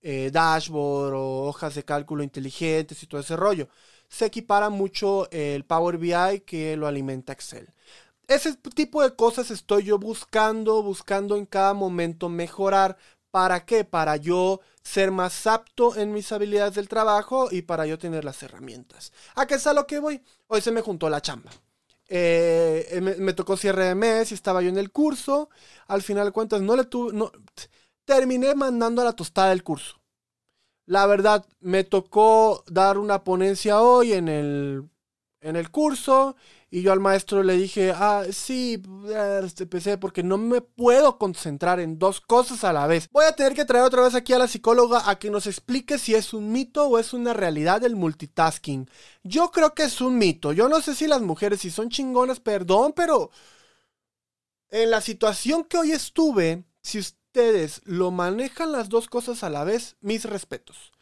eh, 0.00 0.30
dashboard 0.32 1.12
o 1.14 1.48
hojas 1.48 1.74
de 1.74 1.84
cálculo 1.84 2.22
inteligentes 2.22 3.02
y 3.02 3.06
todo 3.08 3.20
ese 3.20 3.36
rollo. 3.36 3.68
Se 4.08 4.24
equipara 4.24 4.70
mucho 4.70 5.30
el 5.30 5.66
Power 5.66 5.98
BI 5.98 6.40
que 6.46 6.78
lo 6.78 6.86
alimenta 6.86 7.34
Excel. 7.34 7.74
Ese 8.30 8.54
tipo 8.54 9.02
de 9.02 9.16
cosas 9.16 9.50
estoy 9.50 9.82
yo 9.82 9.98
buscando, 9.98 10.84
buscando 10.84 11.36
en 11.36 11.46
cada 11.46 11.74
momento 11.74 12.28
mejorar. 12.28 12.96
¿Para 13.32 13.66
qué? 13.66 13.84
Para 13.84 14.16
yo 14.18 14.60
ser 14.84 15.10
más 15.10 15.48
apto 15.48 15.96
en 15.96 16.12
mis 16.12 16.30
habilidades 16.30 16.76
del 16.76 16.88
trabajo 16.88 17.48
y 17.50 17.62
para 17.62 17.86
yo 17.86 17.98
tener 17.98 18.24
las 18.24 18.40
herramientas. 18.44 19.12
¿A 19.34 19.46
qué 19.46 19.56
es 19.56 19.66
a 19.66 19.72
lo 19.72 19.84
que 19.84 19.98
voy? 19.98 20.22
Hoy 20.46 20.60
se 20.60 20.70
me 20.70 20.80
juntó 20.80 21.10
la 21.10 21.20
chamba. 21.20 21.50
Eh, 22.08 23.00
me, 23.18 23.32
tocó 23.32 23.56
cierre 23.56 23.86
de 23.86 23.94
mes 23.96 24.30
y 24.30 24.34
estaba 24.34 24.62
yo 24.62 24.68
en 24.68 24.78
el 24.78 24.92
curso. 24.92 25.50
Al 25.88 26.00
final 26.00 26.26
de 26.26 26.32
cuentas, 26.32 26.62
no 26.62 26.76
le 26.76 26.84
tuve. 26.84 27.12
No, 27.12 27.32
terminé 28.04 28.54
mandando 28.54 29.02
a 29.02 29.06
la 29.06 29.12
tostada 29.14 29.50
el 29.50 29.64
curso. 29.64 30.00
La 30.86 31.04
verdad, 31.06 31.44
me 31.58 31.82
tocó 31.82 32.62
dar 32.68 32.96
una 32.96 33.24
ponencia 33.24 33.80
hoy 33.80 34.12
en 34.12 34.28
el, 34.28 34.88
en 35.40 35.56
el 35.56 35.70
curso 35.70 36.36
y 36.70 36.82
yo 36.82 36.92
al 36.92 37.00
maestro 37.00 37.42
le 37.42 37.56
dije, 37.56 37.92
ah, 37.94 38.24
sí, 38.30 38.80
empecé 39.58 39.98
porque 39.98 40.22
no 40.22 40.38
me 40.38 40.60
puedo 40.60 41.18
concentrar 41.18 41.80
en 41.80 41.98
dos 41.98 42.20
cosas 42.20 42.62
a 42.62 42.72
la 42.72 42.86
vez. 42.86 43.08
Voy 43.10 43.24
a 43.24 43.32
tener 43.32 43.54
que 43.54 43.64
traer 43.64 43.84
otra 43.84 44.02
vez 44.02 44.14
aquí 44.14 44.32
a 44.32 44.38
la 44.38 44.46
psicóloga 44.46 45.08
a 45.10 45.18
que 45.18 45.30
nos 45.30 45.46
explique 45.46 45.98
si 45.98 46.14
es 46.14 46.32
un 46.32 46.52
mito 46.52 46.86
o 46.86 46.98
es 46.98 47.12
una 47.12 47.32
realidad 47.32 47.82
el 47.84 47.96
multitasking. 47.96 48.88
Yo 49.24 49.50
creo 49.50 49.74
que 49.74 49.84
es 49.84 50.00
un 50.00 50.16
mito. 50.16 50.52
Yo 50.52 50.68
no 50.68 50.80
sé 50.80 50.94
si 50.94 51.08
las 51.08 51.22
mujeres, 51.22 51.60
si 51.60 51.70
son 51.70 51.90
chingonas, 51.90 52.38
perdón, 52.38 52.92
pero 52.94 53.30
en 54.70 54.90
la 54.90 55.00
situación 55.00 55.64
que 55.64 55.78
hoy 55.78 55.90
estuve, 55.90 56.64
si 56.82 57.00
ustedes 57.00 57.80
lo 57.84 58.12
manejan 58.12 58.70
las 58.70 58.88
dos 58.88 59.08
cosas 59.08 59.42
a 59.42 59.50
la 59.50 59.64
vez, 59.64 59.96
mis 60.00 60.24
respetos. 60.24 60.92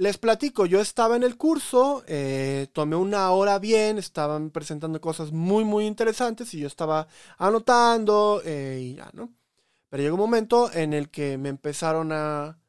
Les 0.00 0.16
platico, 0.16 0.64
yo 0.64 0.80
estaba 0.80 1.14
en 1.16 1.22
el 1.22 1.36
curso, 1.36 2.02
eh, 2.06 2.68
tomé 2.72 2.96
una 2.96 3.30
hora 3.32 3.58
bien, 3.58 3.98
estaban 3.98 4.50
presentando 4.50 4.98
cosas 4.98 5.30
muy, 5.30 5.62
muy 5.62 5.84
interesantes 5.84 6.54
y 6.54 6.60
yo 6.60 6.68
estaba 6.68 7.06
anotando 7.36 8.40
eh, 8.42 8.78
y 8.80 8.94
ya, 8.94 9.10
¿no? 9.12 9.30
Pero 9.90 10.02
llegó 10.02 10.14
un 10.14 10.22
momento 10.22 10.72
en 10.72 10.94
el 10.94 11.10
que 11.10 11.36
me 11.36 11.50
empezaron 11.50 12.12
a, 12.12 12.59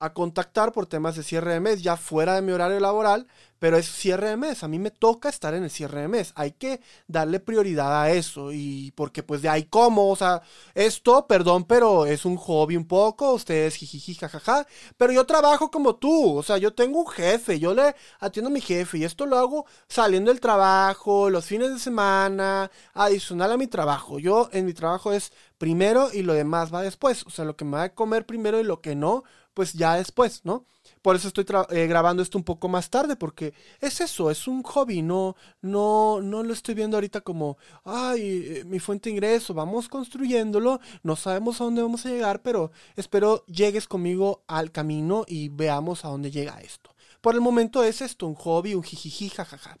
a 0.00 0.14
contactar 0.14 0.72
por 0.72 0.86
temas 0.86 1.14
de 1.14 1.22
cierre 1.22 1.52
de 1.52 1.60
mes, 1.60 1.82
ya 1.82 1.96
fuera 1.96 2.34
de 2.34 2.42
mi 2.42 2.52
horario 2.52 2.80
laboral, 2.80 3.26
pero 3.58 3.76
es 3.76 3.86
cierre 3.86 4.30
de 4.30 4.36
mes, 4.38 4.64
a 4.64 4.68
mí 4.68 4.78
me 4.78 4.90
toca 4.90 5.28
estar 5.28 5.52
en 5.52 5.62
el 5.62 5.70
cierre 5.70 6.00
de 6.00 6.08
mes, 6.08 6.32
hay 6.34 6.52
que 6.52 6.80
darle 7.06 7.38
prioridad 7.38 8.02
a 8.02 8.10
eso 8.10 8.50
y 8.50 8.92
porque 8.96 9.22
pues 9.22 9.42
de 9.42 9.50
ahí 9.50 9.64
como, 9.64 10.08
o 10.10 10.16
sea, 10.16 10.40
esto, 10.74 11.26
perdón, 11.26 11.64
pero 11.64 12.06
es 12.06 12.24
un 12.24 12.38
hobby 12.38 12.76
un 12.76 12.86
poco, 12.86 13.34
ustedes 13.34 13.74
jijiji, 13.74 14.14
jajaja, 14.14 14.66
pero 14.96 15.12
yo 15.12 15.26
trabajo 15.26 15.70
como 15.70 15.96
tú, 15.96 16.38
o 16.38 16.42
sea, 16.42 16.56
yo 16.56 16.72
tengo 16.72 17.00
un 17.00 17.08
jefe, 17.08 17.58
yo 17.58 17.74
le 17.74 17.94
atiendo 18.20 18.48
a 18.48 18.52
mi 18.52 18.62
jefe 18.62 18.96
y 18.98 19.04
esto 19.04 19.26
lo 19.26 19.36
hago 19.36 19.66
saliendo 19.86 20.30
del 20.30 20.40
trabajo, 20.40 21.28
los 21.28 21.44
fines 21.44 21.70
de 21.70 21.78
semana, 21.78 22.70
adicional 22.94 23.52
a 23.52 23.58
mi 23.58 23.66
trabajo, 23.66 24.18
yo 24.18 24.48
en 24.52 24.64
mi 24.64 24.72
trabajo 24.72 25.12
es 25.12 25.32
primero 25.58 26.08
y 26.10 26.22
lo 26.22 26.32
demás 26.32 26.72
va 26.72 26.80
después, 26.80 27.26
o 27.26 27.30
sea, 27.30 27.44
lo 27.44 27.54
que 27.54 27.66
me 27.66 27.76
va 27.76 27.82
a 27.82 27.94
comer 27.94 28.24
primero 28.24 28.58
y 28.58 28.64
lo 28.64 28.80
que 28.80 28.94
no, 28.94 29.24
pues 29.60 29.74
ya 29.74 29.96
después, 29.96 30.40
¿no? 30.42 30.64
Por 31.02 31.16
eso 31.16 31.28
estoy 31.28 31.44
eh, 31.68 31.86
grabando 31.86 32.22
esto 32.22 32.38
un 32.38 32.44
poco 32.44 32.66
más 32.66 32.88
tarde, 32.88 33.14
porque 33.14 33.52
es 33.78 34.00
eso, 34.00 34.30
es 34.30 34.48
un 34.48 34.62
hobby, 34.62 35.02
no, 35.02 35.36
no, 35.60 36.22
no 36.22 36.42
lo 36.42 36.54
estoy 36.54 36.74
viendo 36.74 36.96
ahorita 36.96 37.20
como, 37.20 37.58
ay, 37.84 38.22
eh, 38.22 38.64
mi 38.64 38.78
fuente 38.78 39.10
de 39.10 39.16
ingreso, 39.16 39.52
vamos 39.52 39.86
construyéndolo, 39.90 40.80
no 41.02 41.14
sabemos 41.14 41.60
a 41.60 41.64
dónde 41.64 41.82
vamos 41.82 42.06
a 42.06 42.08
llegar, 42.08 42.40
pero 42.40 42.72
espero 42.96 43.44
llegues 43.44 43.86
conmigo 43.86 44.44
al 44.46 44.72
camino 44.72 45.26
y 45.28 45.50
veamos 45.50 46.06
a 46.06 46.08
dónde 46.08 46.30
llega 46.30 46.58
esto. 46.62 46.94
Por 47.20 47.34
el 47.34 47.42
momento 47.42 47.84
es 47.84 48.00
esto, 48.00 48.26
un 48.26 48.34
hobby, 48.34 48.74
un 48.74 48.82
jijiji, 48.82 49.28
jajaja. 49.28 49.76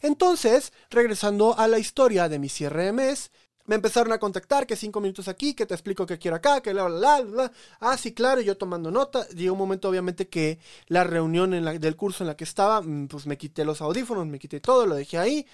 Entonces, 0.00 0.72
regresando 0.90 1.58
a 1.58 1.66
la 1.66 1.80
historia 1.80 2.28
de 2.28 2.38
mi 2.38 2.48
cierre 2.48 2.84
de 2.84 2.92
mes, 2.92 3.32
me 3.66 3.76
empezaron 3.76 4.12
a 4.12 4.18
contactar, 4.18 4.66
que 4.66 4.76
cinco 4.76 5.00
minutos 5.00 5.28
aquí, 5.28 5.54
que 5.54 5.66
te 5.66 5.74
explico 5.74 6.06
que 6.06 6.18
quiero 6.18 6.36
acá, 6.36 6.60
que 6.60 6.72
bla, 6.72 6.84
bla, 6.84 7.20
bla, 7.22 7.52
Ah, 7.80 7.96
sí, 7.96 8.12
claro, 8.12 8.40
yo 8.40 8.56
tomando 8.56 8.90
nota. 8.90 9.26
Llegó 9.28 9.52
un 9.54 9.58
momento, 9.58 9.88
obviamente, 9.88 10.28
que 10.28 10.58
la 10.88 11.04
reunión 11.04 11.54
en 11.54 11.64
la, 11.64 11.72
del 11.78 11.96
curso 11.96 12.24
en 12.24 12.28
la 12.28 12.36
que 12.36 12.44
estaba, 12.44 12.82
mm, 12.82 13.08
pues 13.08 13.26
me 13.26 13.38
quité 13.38 13.64
los 13.64 13.80
audífonos, 13.80 14.26
me 14.26 14.38
quité 14.38 14.60
todo, 14.60 14.86
lo 14.86 14.94
dejé 14.96 15.18
ahí. 15.18 15.46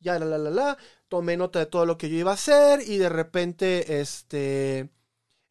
Ya, 0.00 0.18
la, 0.18 0.24
la, 0.26 0.38
la, 0.38 0.50
la. 0.50 0.78
Tomé 1.08 1.36
nota 1.36 1.58
de 1.58 1.66
todo 1.66 1.84
lo 1.86 1.98
que 1.98 2.08
yo 2.10 2.16
iba 2.16 2.30
a 2.30 2.34
hacer 2.34 2.80
y 2.86 2.98
de 2.98 3.08
repente, 3.08 4.00
este... 4.00 4.90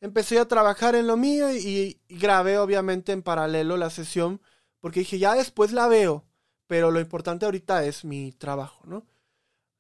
Empecé 0.02 0.40
a 0.40 0.48
trabajar 0.48 0.96
en 0.96 1.08
lo 1.08 1.18
mío 1.18 1.52
y 1.54 2.00
grabé, 2.10 2.60
obviamente, 2.60 3.12
en 3.14 3.24
paralelo 3.24 3.78
la 3.78 3.90
sesión, 3.90 4.42
porque 4.80 5.00
dije, 5.02 5.20
ya 5.20 5.36
después 5.36 5.72
la 5.72 5.88
veo, 5.88 6.26
pero 6.68 6.92
lo 6.92 7.00
importante 7.00 7.46
ahorita 7.46 7.84
es 7.86 8.06
mi 8.06 8.32
trabajo, 8.32 8.86
¿no? 8.86 9.06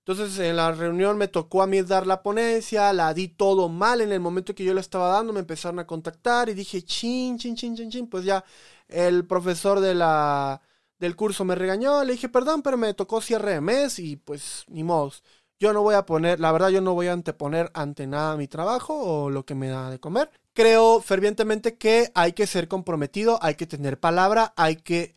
Entonces 0.08 0.40
en 0.40 0.56
la 0.56 0.72
reunión 0.72 1.18
me 1.18 1.28
tocó 1.28 1.62
a 1.62 1.68
mí 1.68 1.82
dar 1.82 2.08
la 2.08 2.24
ponencia, 2.24 2.94
la 2.94 3.14
di 3.14 3.28
todo 3.28 3.68
mal 3.68 4.00
en 4.00 4.14
el 4.14 4.22
momento 4.22 4.56
que 4.56 4.64
yo 4.64 4.74
la 4.74 4.80
estaba 4.80 5.10
dando, 5.10 5.34
me 5.34 5.42
empezaron 5.42 5.80
a 5.80 5.86
contactar 5.86 6.48
y 6.48 6.54
dije, 6.54 6.82
chin, 6.82 7.38
chin, 7.38 7.58
chin, 7.58 7.76
chin, 7.76 7.92
chin, 7.92 8.08
pues 8.08 8.24
ya 8.24 8.42
el 8.88 9.28
profesor 9.28 9.82
de 9.82 9.94
la, 9.96 10.62
del 10.98 11.18
curso 11.18 11.44
me 11.44 11.56
regañó, 11.56 12.06
le 12.06 12.14
dije, 12.14 12.30
perdón, 12.30 12.62
pero 12.62 12.78
me 12.78 12.94
tocó 12.94 13.20
cierre 13.20 13.52
de 13.52 13.60
mes 13.60 14.00
y 14.00 14.16
pues 14.16 14.64
ni 14.70 14.82
modo. 14.82 15.12
Yo 15.60 15.74
no 15.74 15.82
voy 15.82 15.96
a 15.96 16.06
poner, 16.06 16.40
la 16.40 16.54
verdad 16.54 16.70
yo 16.70 16.80
no 16.80 16.94
voy 16.94 17.08
a 17.08 17.14
anteponer 17.14 17.70
ante 17.74 18.08
nada 18.08 18.38
mi 18.38 18.48
trabajo 18.48 18.98
o 18.98 19.30
lo 19.30 19.46
que 19.46 19.56
me 19.56 19.68
da 19.68 19.90
de 19.90 20.00
comer. 20.00 20.32
Creo 20.54 21.02
fervientemente 21.02 21.78
que 21.78 22.12
hay 22.16 22.32
que 22.32 22.48
ser 22.48 22.70
comprometido, 22.70 23.40
hay 23.42 23.56
que 23.56 23.68
tener 23.68 24.00
palabra, 24.00 24.54
hay 24.56 24.78
que 24.78 25.16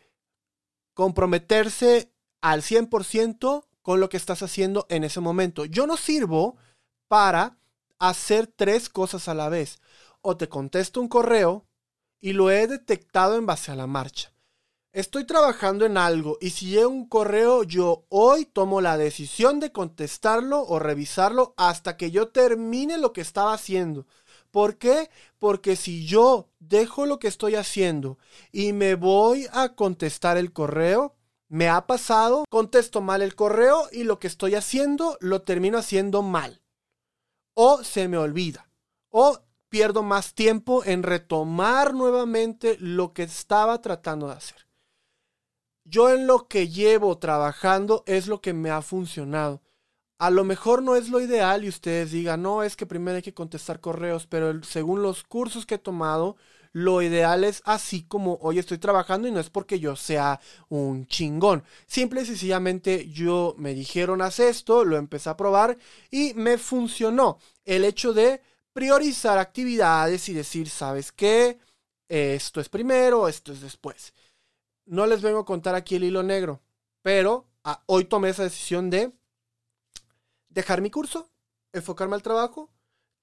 comprometerse 0.93 2.11
al 2.41 2.61
100% 2.61 3.63
con 3.81 3.99
lo 3.99 4.09
que 4.09 4.17
estás 4.17 4.41
haciendo 4.43 4.85
en 4.89 5.03
ese 5.03 5.19
momento. 5.19 5.65
Yo 5.65 5.87
no 5.87 5.97
sirvo 5.97 6.57
para 7.07 7.57
hacer 7.99 8.47
tres 8.47 8.89
cosas 8.89 9.27
a 9.27 9.33
la 9.33 9.49
vez. 9.49 9.79
O 10.21 10.37
te 10.37 10.49
contesto 10.49 11.01
un 11.01 11.07
correo 11.07 11.65
y 12.19 12.33
lo 12.33 12.51
he 12.51 12.67
detectado 12.67 13.37
en 13.37 13.45
base 13.45 13.71
a 13.71 13.75
la 13.75 13.87
marcha. 13.87 14.31
Estoy 14.93 15.23
trabajando 15.23 15.85
en 15.85 15.97
algo 15.97 16.37
y 16.41 16.49
si 16.49 16.65
llega 16.65 16.87
un 16.87 17.07
correo, 17.07 17.63
yo 17.63 18.05
hoy 18.09 18.43
tomo 18.45 18.81
la 18.81 18.97
decisión 18.97 19.61
de 19.61 19.71
contestarlo 19.71 20.63
o 20.67 20.79
revisarlo 20.79 21.53
hasta 21.55 21.95
que 21.95 22.11
yo 22.11 22.27
termine 22.27 22.97
lo 22.97 23.13
que 23.13 23.21
estaba 23.21 23.53
haciendo. 23.53 24.05
¿Por 24.51 24.77
qué? 24.77 25.09
Porque 25.39 25.77
si 25.77 26.05
yo 26.05 26.49
dejo 26.59 27.05
lo 27.05 27.19
que 27.19 27.29
estoy 27.29 27.55
haciendo 27.55 28.17
y 28.51 28.73
me 28.73 28.95
voy 28.95 29.47
a 29.53 29.75
contestar 29.75 30.37
el 30.37 30.51
correo, 30.51 31.15
me 31.51 31.67
ha 31.67 31.85
pasado, 31.85 32.45
contesto 32.49 33.01
mal 33.01 33.21
el 33.21 33.35
correo 33.35 33.89
y 33.91 34.05
lo 34.05 34.19
que 34.19 34.27
estoy 34.27 34.55
haciendo 34.55 35.17
lo 35.19 35.41
termino 35.41 35.77
haciendo 35.77 36.21
mal. 36.21 36.61
O 37.53 37.83
se 37.83 38.07
me 38.07 38.17
olvida. 38.17 38.69
O 39.09 39.37
pierdo 39.67 40.01
más 40.01 40.33
tiempo 40.33 40.85
en 40.85 41.03
retomar 41.03 41.93
nuevamente 41.93 42.77
lo 42.79 43.11
que 43.11 43.23
estaba 43.23 43.81
tratando 43.81 44.27
de 44.27 44.35
hacer. 44.35 44.65
Yo 45.83 46.09
en 46.09 46.25
lo 46.25 46.47
que 46.47 46.69
llevo 46.69 47.17
trabajando 47.17 48.05
es 48.07 48.27
lo 48.27 48.39
que 48.39 48.53
me 48.53 48.69
ha 48.69 48.81
funcionado. 48.81 49.61
A 50.19 50.29
lo 50.29 50.45
mejor 50.45 50.81
no 50.81 50.95
es 50.95 51.09
lo 51.09 51.19
ideal 51.19 51.65
y 51.65 51.67
ustedes 51.67 52.11
digan, 52.11 52.43
no, 52.43 52.63
es 52.63 52.77
que 52.77 52.85
primero 52.85 53.17
hay 53.17 53.23
que 53.23 53.33
contestar 53.33 53.81
correos, 53.81 54.25
pero 54.25 54.63
según 54.63 55.01
los 55.01 55.23
cursos 55.25 55.65
que 55.65 55.75
he 55.75 55.79
tomado, 55.79 56.37
lo 56.73 57.01
ideal 57.01 57.43
es 57.43 57.61
así 57.65 58.03
como 58.03 58.37
hoy 58.41 58.59
estoy 58.59 58.77
trabajando 58.77 59.27
y 59.27 59.31
no 59.31 59.39
es 59.39 59.49
porque 59.49 59.79
yo 59.79 59.95
sea 59.95 60.39
un 60.69 61.05
chingón. 61.07 61.63
Simple 61.85 62.21
y 62.21 62.25
sencillamente 62.25 63.09
yo 63.09 63.55
me 63.57 63.73
dijeron 63.73 64.21
haz 64.21 64.39
esto, 64.39 64.85
lo 64.85 64.97
empecé 64.97 65.29
a 65.29 65.37
probar 65.37 65.77
y 66.09 66.33
me 66.35 66.57
funcionó. 66.57 67.39
El 67.65 67.83
hecho 67.83 68.13
de 68.13 68.41
priorizar 68.73 69.37
actividades 69.37 70.29
y 70.29 70.33
decir, 70.33 70.69
¿sabes 70.69 71.11
qué? 71.11 71.59
Esto 72.07 72.61
es 72.61 72.69
primero, 72.69 73.27
esto 73.27 73.51
es 73.51 73.61
después. 73.61 74.13
No 74.85 75.05
les 75.07 75.21
vengo 75.21 75.39
a 75.39 75.45
contar 75.45 75.75
aquí 75.75 75.95
el 75.95 76.05
hilo 76.05 76.23
negro, 76.23 76.61
pero 77.01 77.47
ah, 77.63 77.83
hoy 77.85 78.05
tomé 78.05 78.29
esa 78.29 78.43
decisión 78.43 78.89
de 78.89 79.11
dejar 80.49 80.81
mi 80.81 80.89
curso, 80.89 81.29
enfocarme 81.73 82.15
al 82.15 82.23
trabajo 82.23 82.69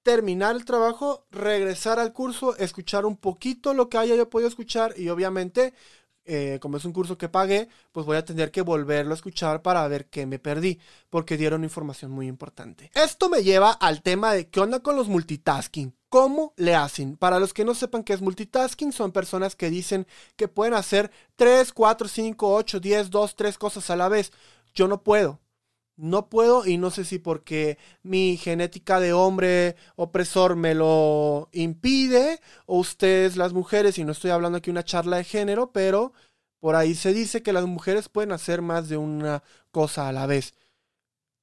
terminar 0.03 0.55
el 0.55 0.65
trabajo, 0.65 1.25
regresar 1.31 1.99
al 1.99 2.13
curso, 2.13 2.55
escuchar 2.57 3.05
un 3.05 3.17
poquito 3.17 3.73
lo 3.73 3.89
que 3.89 3.97
haya 3.97 4.15
yo 4.15 4.29
podido 4.29 4.47
escuchar 4.47 4.93
y 4.97 5.09
obviamente, 5.09 5.73
eh, 6.25 6.59
como 6.61 6.77
es 6.77 6.85
un 6.85 6.93
curso 6.93 7.17
que 7.17 7.29
pagué, 7.29 7.69
pues 7.91 8.05
voy 8.05 8.17
a 8.17 8.25
tener 8.25 8.51
que 8.51 8.61
volverlo 8.61 9.11
a 9.11 9.15
escuchar 9.15 9.61
para 9.61 9.87
ver 9.87 10.07
qué 10.07 10.25
me 10.25 10.39
perdí, 10.39 10.79
porque 11.09 11.37
dieron 11.37 11.63
información 11.63 12.11
muy 12.11 12.27
importante. 12.27 12.91
Esto 12.93 13.29
me 13.29 13.43
lleva 13.43 13.71
al 13.71 14.01
tema 14.01 14.33
de 14.33 14.47
qué 14.47 14.59
onda 14.59 14.79
con 14.79 14.95
los 14.95 15.07
multitasking. 15.07 15.93
¿Cómo 16.09 16.53
le 16.57 16.73
hacen? 16.73 17.17
Para 17.17 17.39
los 17.39 17.53
que 17.53 17.65
no 17.65 17.75
sepan 17.75 18.03
qué 18.03 18.13
es 18.13 18.21
multitasking, 18.21 18.91
son 18.91 19.11
personas 19.11 19.55
que 19.55 19.69
dicen 19.69 20.07
que 20.35 20.47
pueden 20.47 20.73
hacer 20.73 21.11
3, 21.35 21.71
4, 21.71 22.07
5, 22.07 22.55
8, 22.55 22.79
10, 22.79 23.09
2, 23.11 23.35
3 23.35 23.57
cosas 23.59 23.89
a 23.91 23.95
la 23.95 24.09
vez. 24.09 24.31
Yo 24.73 24.87
no 24.87 25.03
puedo 25.03 25.39
no 25.99 26.29
puedo 26.29 26.65
y 26.65 26.77
no 26.77 26.91
sé 26.91 27.03
si 27.05 27.19
porque 27.19 27.77
mi 28.03 28.37
genética 28.37 28.99
de 28.99 29.13
hombre 29.13 29.75
opresor 29.95 30.55
me 30.55 30.73
lo 30.73 31.49
impide 31.51 32.39
o 32.65 32.79
ustedes 32.79 33.37
las 33.37 33.53
mujeres, 33.53 33.97
y 33.97 34.05
no 34.05 34.13
estoy 34.13 34.31
hablando 34.31 34.57
aquí 34.57 34.69
una 34.69 34.85
charla 34.85 35.17
de 35.17 35.25
género, 35.25 35.71
pero 35.71 36.13
por 36.59 36.75
ahí 36.75 36.95
se 36.95 37.13
dice 37.13 37.43
que 37.43 37.53
las 37.53 37.65
mujeres 37.65 38.09
pueden 38.09 38.31
hacer 38.31 38.61
más 38.61 38.89
de 38.89 38.97
una 38.97 39.43
cosa 39.71 40.07
a 40.07 40.13
la 40.13 40.25
vez. 40.25 40.53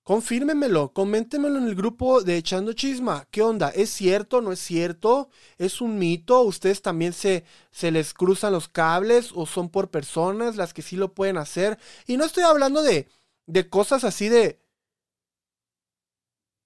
Confírmemelo, 0.02 0.92
coméntemelo 0.92 1.58
en 1.58 1.66
el 1.66 1.74
grupo 1.74 2.22
de 2.22 2.36
Echando 2.36 2.72
Chisma. 2.74 3.26
¿Qué 3.32 3.42
onda? 3.42 3.70
¿Es 3.70 3.90
cierto? 3.90 4.40
¿No 4.40 4.52
es 4.52 4.60
cierto? 4.60 5.28
¿Es 5.58 5.80
un 5.80 5.98
mito? 5.98 6.42
¿Ustedes 6.42 6.80
también 6.80 7.12
se, 7.12 7.44
se 7.72 7.90
les 7.90 8.14
cruzan 8.14 8.52
los 8.52 8.68
cables 8.68 9.32
o 9.34 9.46
son 9.46 9.68
por 9.68 9.90
personas 9.90 10.54
las 10.54 10.72
que 10.72 10.82
sí 10.82 10.94
lo 10.94 11.12
pueden 11.12 11.38
hacer? 11.38 11.76
Y 12.06 12.16
no 12.18 12.24
estoy 12.24 12.44
hablando 12.44 12.82
de 12.82 13.08
de 13.46 13.68
cosas 13.68 14.04
así 14.04 14.28
de... 14.28 14.60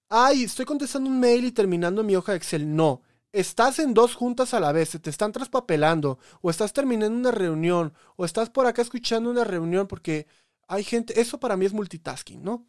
Ay, 0.09 0.43
estoy 0.43 0.65
contestando 0.65 1.09
un 1.09 1.19
mail 1.19 1.45
y 1.45 1.51
terminando 1.51 2.03
mi 2.03 2.15
hoja 2.15 2.33
de 2.33 2.37
Excel. 2.37 2.75
No, 2.75 3.01
estás 3.31 3.79
en 3.79 3.93
dos 3.93 4.15
juntas 4.15 4.53
a 4.53 4.59
la 4.59 4.71
vez, 4.71 4.89
se 4.89 4.99
te 4.99 5.09
están 5.09 5.31
traspapelando, 5.31 6.19
o 6.41 6.49
estás 6.49 6.73
terminando 6.73 7.17
una 7.17 7.31
reunión, 7.31 7.93
o 8.17 8.25
estás 8.25 8.49
por 8.49 8.65
acá 8.65 8.81
escuchando 8.81 9.29
una 9.29 9.45
reunión, 9.45 9.87
porque 9.87 10.27
hay 10.67 10.83
gente, 10.83 11.19
eso 11.19 11.39
para 11.39 11.55
mí 11.55 11.65
es 11.65 11.73
multitasking, 11.73 12.43
¿no? 12.43 12.67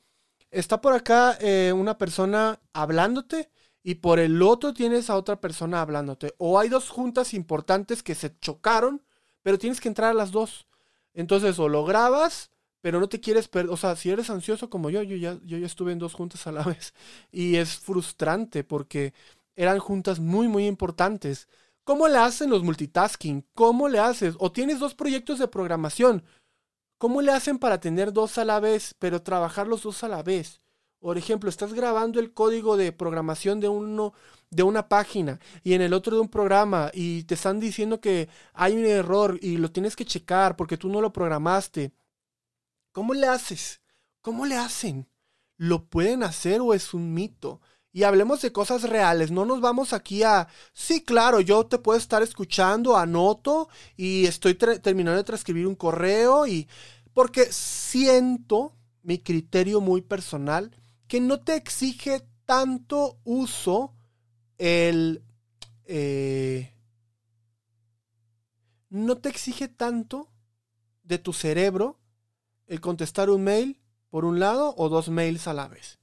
Está 0.50 0.80
por 0.80 0.92
acá 0.92 1.36
eh, 1.40 1.72
una 1.74 1.96
persona 1.98 2.60
hablándote 2.72 3.50
y 3.82 3.96
por 3.96 4.18
el 4.20 4.42
otro 4.42 4.74
tienes 4.74 5.10
a 5.10 5.16
otra 5.16 5.40
persona 5.40 5.80
hablándote. 5.80 6.34
O 6.38 6.58
hay 6.58 6.68
dos 6.68 6.90
juntas 6.90 7.34
importantes 7.34 8.02
que 8.02 8.14
se 8.14 8.38
chocaron, 8.38 9.02
pero 9.42 9.58
tienes 9.58 9.80
que 9.80 9.88
entrar 9.88 10.10
a 10.10 10.14
las 10.14 10.30
dos. 10.30 10.68
Entonces, 11.14 11.58
o 11.58 11.68
lo 11.68 11.84
grabas 11.84 12.51
pero 12.82 13.00
no 13.00 13.08
te 13.08 13.20
quieres 13.20 13.48
perder, 13.48 13.72
o 13.72 13.76
sea, 13.78 13.96
si 13.96 14.10
eres 14.10 14.28
ansioso 14.28 14.68
como 14.68 14.90
yo, 14.90 15.02
yo 15.02 15.16
ya, 15.16 15.38
yo 15.44 15.56
ya 15.56 15.66
estuve 15.66 15.92
en 15.92 15.98
dos 15.98 16.12
juntas 16.14 16.46
a 16.46 16.52
la 16.52 16.62
vez 16.64 16.92
y 17.30 17.56
es 17.56 17.78
frustrante 17.78 18.64
porque 18.64 19.14
eran 19.56 19.78
juntas 19.78 20.20
muy, 20.20 20.48
muy 20.48 20.66
importantes. 20.66 21.48
¿Cómo 21.84 22.08
le 22.08 22.18
hacen 22.18 22.50
los 22.50 22.62
multitasking? 22.62 23.46
¿Cómo 23.54 23.88
le 23.88 23.98
haces? 23.98 24.34
O 24.38 24.52
tienes 24.52 24.78
dos 24.78 24.94
proyectos 24.94 25.38
de 25.38 25.48
programación. 25.48 26.24
¿Cómo 26.98 27.22
le 27.22 27.32
hacen 27.32 27.58
para 27.58 27.80
tener 27.80 28.12
dos 28.12 28.38
a 28.38 28.44
la 28.44 28.60
vez, 28.60 28.94
pero 28.98 29.22
trabajar 29.22 29.66
los 29.66 29.82
dos 29.82 30.04
a 30.04 30.08
la 30.08 30.22
vez? 30.22 30.60
Por 31.00 31.18
ejemplo, 31.18 31.50
estás 31.50 31.74
grabando 31.74 32.20
el 32.20 32.32
código 32.32 32.76
de 32.76 32.92
programación 32.92 33.58
de 33.58 33.68
uno 33.68 34.12
de 34.50 34.62
una 34.62 34.88
página 34.88 35.40
y 35.64 35.72
en 35.72 35.82
el 35.82 35.94
otro 35.94 36.14
de 36.14 36.20
un 36.22 36.28
programa 36.28 36.90
y 36.94 37.24
te 37.24 37.34
están 37.34 37.58
diciendo 37.58 38.00
que 38.00 38.28
hay 38.52 38.76
un 38.76 38.84
error 38.84 39.38
y 39.42 39.56
lo 39.56 39.72
tienes 39.72 39.96
que 39.96 40.04
checar 40.04 40.56
porque 40.56 40.76
tú 40.76 40.88
no 40.88 41.00
lo 41.00 41.12
programaste. 41.12 41.92
¿Cómo 42.92 43.14
le 43.14 43.26
haces? 43.26 43.80
¿Cómo 44.20 44.46
le 44.46 44.56
hacen? 44.56 45.08
¿Lo 45.56 45.86
pueden 45.86 46.22
hacer 46.22 46.60
o 46.60 46.74
es 46.74 46.94
un 46.94 47.12
mito? 47.12 47.60
Y 47.90 48.04
hablemos 48.04 48.40
de 48.40 48.52
cosas 48.52 48.84
reales, 48.84 49.30
no 49.30 49.44
nos 49.44 49.60
vamos 49.60 49.92
aquí 49.92 50.22
a, 50.22 50.48
sí, 50.72 51.02
claro, 51.02 51.40
yo 51.40 51.66
te 51.66 51.78
puedo 51.78 51.98
estar 51.98 52.22
escuchando, 52.22 52.96
anoto 52.96 53.68
y 53.96 54.24
estoy 54.24 54.54
terminando 54.54 55.18
de 55.18 55.24
transcribir 55.24 55.66
un 55.66 55.74
correo 55.74 56.46
y 56.46 56.68
porque 57.12 57.52
siento 57.52 58.74
mi 59.02 59.18
criterio 59.18 59.82
muy 59.82 60.00
personal 60.00 60.74
que 61.06 61.20
no 61.20 61.40
te 61.40 61.54
exige 61.56 62.26
tanto 62.46 63.18
uso 63.24 63.94
el... 64.56 65.22
Eh, 65.84 66.74
no 68.88 69.18
te 69.18 69.28
exige 69.28 69.68
tanto 69.68 70.30
de 71.02 71.18
tu 71.18 71.32
cerebro 71.32 72.01
el 72.72 72.80
contestar 72.80 73.28
un 73.28 73.44
mail 73.44 73.78
por 74.08 74.24
un 74.24 74.40
lado 74.40 74.74
o 74.78 74.88
dos 74.88 75.10
mails 75.10 75.46
a 75.46 75.52
la 75.52 75.68
vez. 75.68 75.98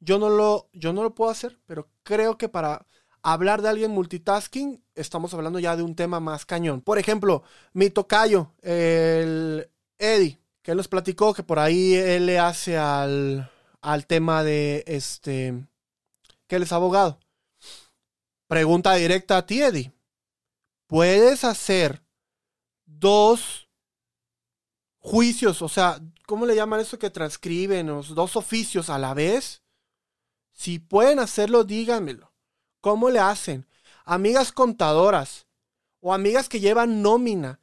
Yo 0.00 0.18
no 0.18 0.28
lo, 0.28 0.68
yo 0.72 0.92
no 0.92 1.04
lo 1.04 1.14
puedo 1.14 1.30
hacer, 1.30 1.60
pero 1.66 1.88
creo 2.02 2.36
que 2.36 2.48
para 2.48 2.84
hablar 3.22 3.62
de 3.62 3.68
alguien 3.68 3.92
multitasking 3.92 4.82
estamos 4.96 5.32
hablando 5.34 5.60
ya 5.60 5.76
de 5.76 5.84
un 5.84 5.94
tema 5.94 6.18
más 6.18 6.44
cañón. 6.44 6.80
Por 6.80 6.98
ejemplo, 6.98 7.44
mi 7.74 7.90
tocayo, 7.90 8.52
el 8.62 9.70
Eddie, 9.98 10.40
que 10.62 10.72
él 10.72 10.78
nos 10.78 10.88
platicó 10.88 11.32
que 11.32 11.44
por 11.44 11.60
ahí 11.60 11.94
él 11.94 12.26
le 12.26 12.40
hace 12.40 12.76
al, 12.76 13.48
al 13.80 14.06
tema 14.08 14.42
de 14.42 14.82
este, 14.88 15.64
que 16.48 16.56
él 16.56 16.64
es 16.64 16.72
abogado. 16.72 17.20
Pregunta 18.48 18.94
directa 18.94 19.36
a 19.36 19.46
ti, 19.46 19.62
Eddie. 19.62 19.92
¿Puedes 20.88 21.44
hacer 21.44 22.02
dos 22.84 23.69
juicios? 25.00 25.62
O 25.62 25.68
sea, 25.68 26.00
¿cómo 26.26 26.46
le 26.46 26.54
llaman 26.54 26.80
eso 26.80 26.98
que 26.98 27.10
transcriben? 27.10 27.88
Los 27.88 28.14
dos 28.14 28.36
oficios 28.36 28.88
a 28.88 28.98
la 28.98 29.14
vez. 29.14 29.62
Si 30.52 30.78
pueden 30.78 31.18
hacerlo, 31.18 31.64
díganmelo. 31.64 32.32
¿Cómo 32.80 33.10
le 33.10 33.18
hacen? 33.18 33.66
Amigas 34.04 34.52
contadoras 34.52 35.46
o 36.00 36.14
amigas 36.14 36.48
que 36.48 36.60
llevan 36.60 37.02
nómina. 37.02 37.60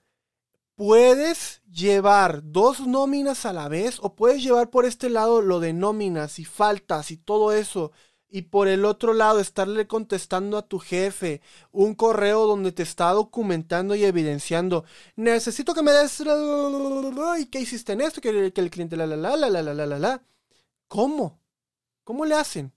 ¿Puedes 0.76 1.64
llevar 1.72 2.42
dos 2.44 2.86
nóminas 2.86 3.46
a 3.46 3.54
la 3.54 3.68
vez 3.68 3.98
o 4.00 4.14
puedes 4.14 4.44
llevar 4.44 4.70
por 4.70 4.86
este 4.86 5.10
lado 5.10 5.42
lo 5.42 5.60
de 5.60 5.74
nóminas 5.74 6.38
y 6.38 6.46
faltas 6.46 7.10
y 7.10 7.18
todo 7.18 7.52
eso 7.52 7.92
y 8.30 8.44
por 8.44 8.68
el 8.68 8.86
otro 8.86 9.14
lado 9.14 9.40
estarle 9.40 9.88
contestando 9.88 10.58
a 10.58 10.68
tu 10.68 10.80
jefe 10.80 11.42
un 11.72 11.96
correo 11.96 12.46
donde 12.46 12.72
te 12.72 12.84
está 12.84 13.12
documentando 13.12 13.96
y 13.96 14.04
evidenciando, 14.04 14.86
necesito 15.16 15.74
que 15.74 15.84
me 15.84 15.92
des 15.92 16.22
y 17.40 17.46
qué 17.48 17.60
hiciste 17.60 17.94
en 17.94 18.02
esto, 18.02 18.22
que, 18.22 18.52
el 18.54 18.70
cliente 18.72 18.98
la 18.98 19.06
la 19.08 19.16
la 19.16 19.38
la 19.38 19.50
la 19.50 19.74
la 19.74 19.86
la 19.86 20.00
la 20.00 20.24
¿Cómo? 20.88 21.40
¿Cómo 22.04 22.26
le 22.26 22.36
hacen? 22.36 22.74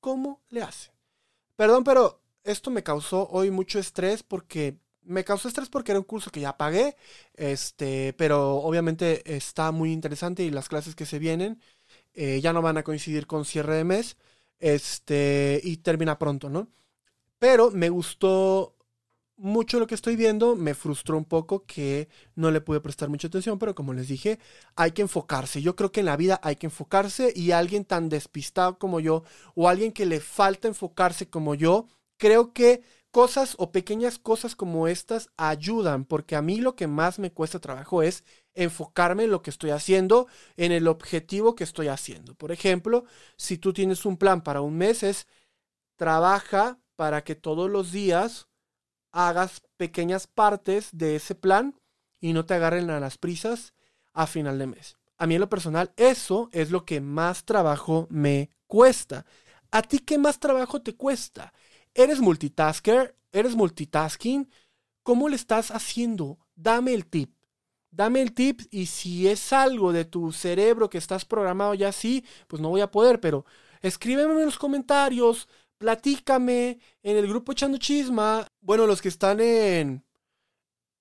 ¿Cómo 0.00 0.40
le 0.48 0.62
hacen? 0.62 0.92
Perdón, 1.56 1.84
pero 1.84 2.20
esto 2.44 2.70
me 2.70 2.82
causó 2.82 3.28
hoy 3.30 3.50
mucho 3.50 3.78
estrés 3.78 4.22
porque 4.22 4.78
me 5.02 5.24
causó 5.24 5.48
estrés 5.48 5.68
porque 5.68 5.92
era 5.92 5.98
un 5.98 6.04
curso 6.04 6.30
que 6.30 6.40
ya 6.40 6.56
pagué, 6.56 6.96
este, 7.34 8.12
pero 8.14 8.56
obviamente 8.56 9.36
está 9.36 9.72
muy 9.72 9.92
interesante 9.92 10.42
y 10.42 10.50
las 10.50 10.68
clases 10.68 10.94
que 10.94 11.06
se 11.06 11.18
vienen 11.18 11.60
eh, 12.14 12.40
ya 12.40 12.52
no 12.52 12.62
van 12.62 12.78
a 12.78 12.82
coincidir 12.82 13.26
con 13.26 13.44
cierre 13.44 13.76
de 13.76 13.84
mes. 13.84 14.16
Este, 14.60 15.60
y 15.64 15.78
termina 15.78 16.18
pronto, 16.18 16.48
¿no? 16.48 16.68
Pero 17.38 17.70
me 17.70 17.88
gustó 17.88 18.76
mucho 19.40 19.80
lo 19.80 19.86
que 19.86 19.94
estoy 19.94 20.16
viendo, 20.16 20.54
me 20.54 20.74
frustró 20.74 21.16
un 21.16 21.24
poco 21.24 21.64
que 21.64 22.08
no 22.34 22.50
le 22.50 22.60
pude 22.60 22.80
prestar 22.80 23.08
mucha 23.08 23.28
atención, 23.28 23.58
pero 23.58 23.74
como 23.74 23.94
les 23.94 24.08
dije, 24.08 24.38
hay 24.76 24.92
que 24.92 25.02
enfocarse. 25.02 25.62
Yo 25.62 25.74
creo 25.76 25.90
que 25.90 26.00
en 26.00 26.06
la 26.06 26.16
vida 26.18 26.38
hay 26.42 26.56
que 26.56 26.66
enfocarse 26.66 27.32
y 27.34 27.52
alguien 27.52 27.86
tan 27.86 28.10
despistado 28.10 28.78
como 28.78 29.00
yo 29.00 29.24
o 29.54 29.68
alguien 29.68 29.92
que 29.92 30.04
le 30.04 30.20
falta 30.20 30.68
enfocarse 30.68 31.30
como 31.30 31.54
yo, 31.54 31.86
creo 32.18 32.52
que 32.52 32.82
cosas 33.10 33.54
o 33.58 33.72
pequeñas 33.72 34.18
cosas 34.18 34.54
como 34.54 34.88
estas 34.88 35.30
ayudan, 35.36 36.04
porque 36.04 36.36
a 36.36 36.42
mí 36.42 36.60
lo 36.60 36.76
que 36.76 36.86
más 36.86 37.18
me 37.18 37.32
cuesta 37.32 37.58
trabajo 37.58 38.02
es 38.02 38.24
enfocarme 38.54 39.24
en 39.24 39.30
lo 39.30 39.42
que 39.42 39.50
estoy 39.50 39.70
haciendo, 39.70 40.28
en 40.56 40.72
el 40.72 40.86
objetivo 40.88 41.54
que 41.54 41.64
estoy 41.64 41.88
haciendo. 41.88 42.34
Por 42.34 42.52
ejemplo, 42.52 43.04
si 43.36 43.58
tú 43.58 43.72
tienes 43.72 44.04
un 44.06 44.16
plan 44.16 44.42
para 44.42 44.60
un 44.60 44.76
mes, 44.76 45.02
es 45.02 45.26
trabaja 45.96 46.78
para 46.96 47.24
que 47.24 47.34
todos 47.34 47.70
los 47.70 47.92
días 47.92 48.48
hagas 49.12 49.62
pequeñas 49.76 50.26
partes 50.26 50.90
de 50.92 51.16
ese 51.16 51.34
plan 51.34 51.74
y 52.20 52.32
no 52.32 52.46
te 52.46 52.54
agarren 52.54 52.90
a 52.90 53.00
las 53.00 53.18
prisas 53.18 53.74
a 54.12 54.26
final 54.26 54.58
de 54.58 54.66
mes. 54.66 54.96
A 55.18 55.26
mí 55.26 55.34
en 55.34 55.40
lo 55.40 55.48
personal, 55.48 55.92
eso 55.96 56.48
es 56.52 56.70
lo 56.70 56.84
que 56.84 57.00
más 57.00 57.44
trabajo 57.44 58.06
me 58.10 58.50
cuesta. 58.66 59.26
¿A 59.70 59.82
ti 59.82 59.98
qué 59.98 60.18
más 60.18 60.40
trabajo 60.40 60.80
te 60.80 60.94
cuesta? 60.96 61.52
¿Eres 61.94 62.20
multitasker? 62.20 63.16
¿Eres 63.32 63.54
multitasking? 63.54 64.50
¿Cómo 65.02 65.28
le 65.28 65.36
estás 65.36 65.70
haciendo? 65.70 66.38
Dame 66.54 66.94
el 66.94 67.06
tip. 67.06 67.34
Dame 67.90 68.22
el 68.22 68.32
tip 68.32 68.60
y 68.70 68.86
si 68.86 69.26
es 69.26 69.52
algo 69.52 69.92
de 69.92 70.04
tu 70.04 70.32
cerebro 70.32 70.88
que 70.88 70.98
estás 70.98 71.24
programado 71.24 71.74
ya 71.74 71.88
así, 71.88 72.24
pues 72.46 72.62
no 72.62 72.68
voy 72.68 72.82
a 72.82 72.90
poder, 72.90 73.20
pero 73.20 73.44
escríbeme 73.82 74.34
en 74.34 74.46
los 74.46 74.58
comentarios, 74.58 75.48
platícame 75.78 76.78
en 77.02 77.16
el 77.16 77.26
grupo 77.26 77.50
Echando 77.50 77.78
Chisma. 77.78 78.46
Bueno, 78.60 78.86
los 78.86 79.02
que 79.02 79.08
están 79.08 79.40
en, 79.40 80.04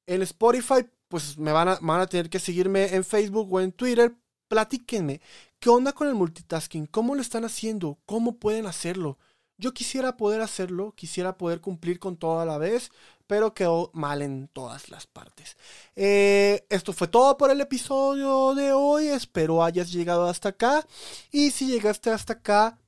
en 0.08 0.22
Spotify, 0.24 0.88
pues 1.08 1.38
me 1.38 1.52
van 1.52 1.68
a, 1.70 1.80
van 1.80 2.02
a 2.02 2.08
tener 2.08 2.30
que 2.30 2.40
seguirme 2.40 2.96
en 2.96 3.04
Facebook 3.04 3.54
o 3.54 3.62
en 3.62 3.72
Twitter. 3.72 4.16
Platíquenme, 4.48 5.22
¿qué 5.60 5.70
onda 5.70 5.94
con 5.94 6.08
el 6.08 6.16
multitasking? 6.16 6.88
¿Cómo 6.88 7.14
lo 7.14 7.22
están 7.22 7.46
haciendo? 7.46 8.00
¿Cómo 8.08 8.40
pueden 8.40 8.66
hacerlo? 8.66 9.20
Yo 9.60 9.74
quisiera 9.74 10.16
poder 10.16 10.40
hacerlo, 10.40 10.94
quisiera 10.96 11.38
poder 11.38 11.60
cumplir 11.60 12.00
con 12.00 12.16
todo 12.16 12.40
a 12.40 12.46
la 12.46 12.58
vez, 12.58 12.92
pero 13.28 13.54
quedó 13.54 13.92
mal 13.94 14.22
en 14.22 14.48
todas 14.48 14.90
las 14.90 15.06
partes. 15.06 15.58
Eh, 15.98 16.66
esto 16.70 16.94
fue 16.94 17.10
todo 17.10 17.38
por 17.38 17.52
el 17.52 17.60
episodio 17.60 18.56
de 18.56 18.72
hoy. 18.72 19.08
Espero 19.08 19.62
hayas 19.62 19.92
llegado 19.92 20.28
hasta 20.28 20.50
acá. 20.50 20.88
Y 21.30 21.52
si 21.52 21.68
llegaste 21.68 22.10
hasta 22.10 22.34
acá, 22.34 22.80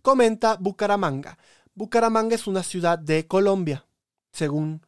comenta 0.00 0.56
Bucaramanga. 0.58 1.36
Bucaramanga 1.74 2.34
es 2.34 2.46
una 2.46 2.62
ciudad 2.62 2.98
de 2.98 3.26
Colombia, 3.26 3.84
según 4.32 4.80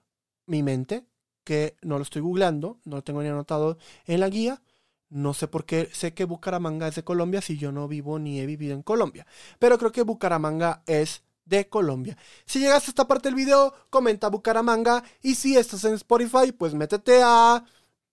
mi 0.46 0.62
mente, 0.62 1.04
que 1.44 1.76
no 1.82 1.98
lo 1.98 2.02
estoy 2.02 2.22
googleando, 2.22 2.78
no 2.84 2.96
lo 2.96 3.04
tengo 3.04 3.22
ni 3.22 3.28
anotado 3.28 3.76
en 4.06 4.20
la 4.20 4.30
guía. 4.30 4.62
No 5.10 5.34
sé 5.34 5.48
por 5.48 5.66
qué 5.66 5.90
sé 5.92 6.14
que 6.14 6.24
Bucaramanga 6.24 6.88
es 6.88 6.94
de 6.94 7.04
Colombia 7.04 7.42
si 7.42 7.58
yo 7.58 7.72
no 7.72 7.88
vivo 7.88 8.18
ni 8.18 8.40
he 8.40 8.46
vivido 8.46 8.74
en 8.74 8.82
Colombia. 8.82 9.26
Pero 9.58 9.76
creo 9.78 9.92
que 9.92 10.02
Bucaramanga 10.02 10.82
es 10.86 11.25
de 11.46 11.68
Colombia. 11.68 12.16
Si 12.44 12.58
llegaste 12.58 12.90
a 12.90 12.92
esta 12.92 13.08
parte 13.08 13.28
del 13.28 13.34
video, 13.34 13.72
comenta 13.88 14.28
Bucaramanga. 14.28 15.02
Y 15.22 15.36
si 15.36 15.56
estás 15.56 15.84
en 15.84 15.94
Spotify, 15.94 16.52
pues 16.52 16.74
métete 16.74 17.22
a, 17.24 17.64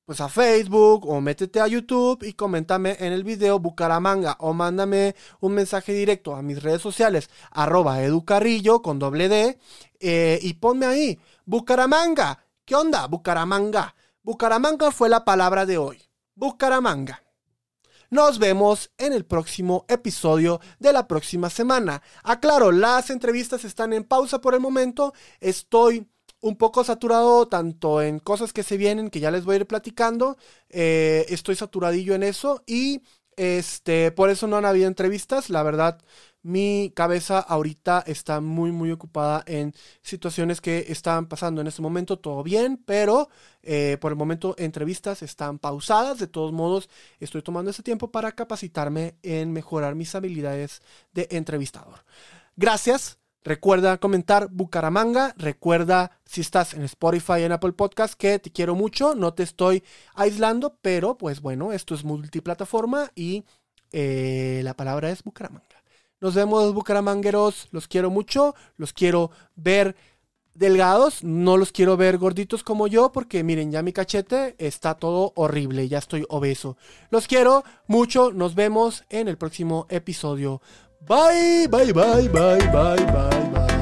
pues 0.05 0.21
a 0.21 0.29
Facebook 0.29 1.07
o 1.07 1.19
métete 1.19 1.59
a 1.59 1.67
YouTube 1.67 2.23
y 2.23 2.33
coméntame 2.33 2.95
en 2.99 3.11
el 3.11 3.23
video 3.23 3.59
Bucaramanga 3.59 4.37
o 4.39 4.53
mándame 4.53 5.15
un 5.41 5.53
mensaje 5.53 5.93
directo 5.93 6.35
a 6.35 6.41
mis 6.41 6.61
redes 6.61 6.81
sociales, 6.81 7.29
arroba 7.51 8.01
educarrillo 8.03 8.81
con 8.81 8.99
doble 8.99 9.29
D 9.29 9.57
eh, 9.99 10.39
y 10.41 10.53
ponme 10.53 10.85
ahí, 10.85 11.19
Bucaramanga. 11.45 12.45
¿Qué 12.65 12.75
onda? 12.75 13.07
Bucaramanga. 13.07 13.95
Bucaramanga 14.21 14.91
fue 14.91 15.09
la 15.09 15.25
palabra 15.25 15.65
de 15.65 15.77
hoy. 15.77 16.01
Bucaramanga. 16.35 17.22
Nos 18.13 18.37
vemos 18.37 18.91
en 18.99 19.11
el 19.11 19.25
próximo 19.25 19.87
episodio 19.89 20.61
de 20.77 20.93
la 20.93 21.07
próxima 21.07 21.49
semana. 21.49 22.03
Aclaro, 22.21 22.71
las 22.71 23.09
entrevistas 23.09 23.65
están 23.65 23.91
en 23.91 24.03
pausa 24.03 24.39
por 24.39 24.53
el 24.53 24.59
momento. 24.59 25.15
Estoy 25.39 26.07
un 26.39 26.55
poco 26.55 26.83
saturado 26.83 27.47
tanto 27.47 28.03
en 28.03 28.19
cosas 28.19 28.53
que 28.53 28.61
se 28.61 28.77
vienen, 28.77 29.09
que 29.09 29.19
ya 29.19 29.31
les 29.31 29.45
voy 29.45 29.55
a 29.55 29.59
ir 29.61 29.65
platicando. 29.65 30.37
Eh, 30.69 31.25
estoy 31.29 31.55
saturadillo 31.55 32.13
en 32.13 32.21
eso 32.21 32.61
y 32.67 33.01
este, 33.35 34.11
por 34.11 34.29
eso 34.29 34.45
no 34.45 34.57
han 34.57 34.65
habido 34.65 34.87
entrevistas. 34.87 35.49
La 35.49 35.63
verdad, 35.63 35.99
mi 36.43 36.91
cabeza 36.93 37.39
ahorita 37.39 38.03
está 38.05 38.41
muy, 38.41 38.71
muy 38.71 38.91
ocupada 38.91 39.43
en 39.47 39.73
situaciones 40.01 40.61
que 40.61 40.85
están 40.89 41.27
pasando 41.27 41.61
en 41.61 41.67
este 41.67 41.81
momento. 41.81 42.19
Todo 42.19 42.43
bien, 42.43 42.77
pero 42.85 43.29
eh, 43.63 43.97
por 43.99 44.11
el 44.11 44.17
momento 44.17 44.53
entrevistas 44.57 45.23
están 45.23 45.57
pausadas. 45.57 46.19
De 46.19 46.27
todos 46.27 46.51
modos, 46.51 46.89
estoy 47.19 47.41
tomando 47.41 47.71
ese 47.71 47.81
tiempo 47.83 48.11
para 48.11 48.33
capacitarme 48.33 49.15
en 49.23 49.53
mejorar 49.53 49.95
mis 49.95 50.13
habilidades 50.15 50.81
de 51.13 51.27
entrevistador. 51.31 52.03
Gracias. 52.55 53.17
Recuerda 53.43 53.97
comentar 53.97 54.47
Bucaramanga. 54.49 55.33
Recuerda 55.37 56.11
si 56.25 56.41
estás 56.41 56.73
en 56.73 56.83
Spotify, 56.83 57.43
en 57.43 57.51
Apple 57.51 57.73
Podcast, 57.73 58.13
que 58.13 58.39
te 58.39 58.51
quiero 58.51 58.75
mucho. 58.75 59.15
No 59.15 59.33
te 59.33 59.43
estoy 59.43 59.83
aislando, 60.15 60.77
pero 60.81 61.17
pues 61.17 61.41
bueno, 61.41 61.73
esto 61.73 61.93
es 61.93 62.03
multiplataforma 62.05 63.11
y 63.15 63.43
eh, 63.91 64.61
la 64.63 64.75
palabra 64.75 65.09
es 65.09 65.23
Bucaramanga. 65.23 65.72
Nos 66.23 66.35
vemos, 66.35 66.73
bucaramangueros. 66.73 67.67
Los 67.71 67.89
quiero 67.89 68.09
mucho. 68.09 68.55
Los 68.77 68.93
quiero 68.93 69.29
ver 69.57 69.97
delgados. 70.55 71.21
No 71.21 71.57
los 71.57 71.73
quiero 71.73 71.97
ver 71.97 72.17
gorditos 72.17 72.63
como 72.63 72.87
yo 72.87 73.11
porque 73.11 73.43
miren, 73.43 73.73
ya 73.73 73.83
mi 73.83 73.91
cachete 73.91 74.55
está 74.57 74.93
todo 74.95 75.33
horrible. 75.35 75.89
Ya 75.89 75.97
estoy 75.97 76.25
obeso. 76.29 76.77
Los 77.09 77.27
quiero 77.27 77.65
mucho. 77.87 78.31
Nos 78.31 78.55
vemos 78.55 79.03
en 79.09 79.27
el 79.27 79.37
próximo 79.37 79.85
episodio. 79.89 80.61
Bye, 81.01 81.67
bye, 81.67 81.91
bye, 81.91 82.29
bye, 82.29 82.29
bye, 82.29 83.05
bye, 83.05 83.51
bye. 83.51 83.72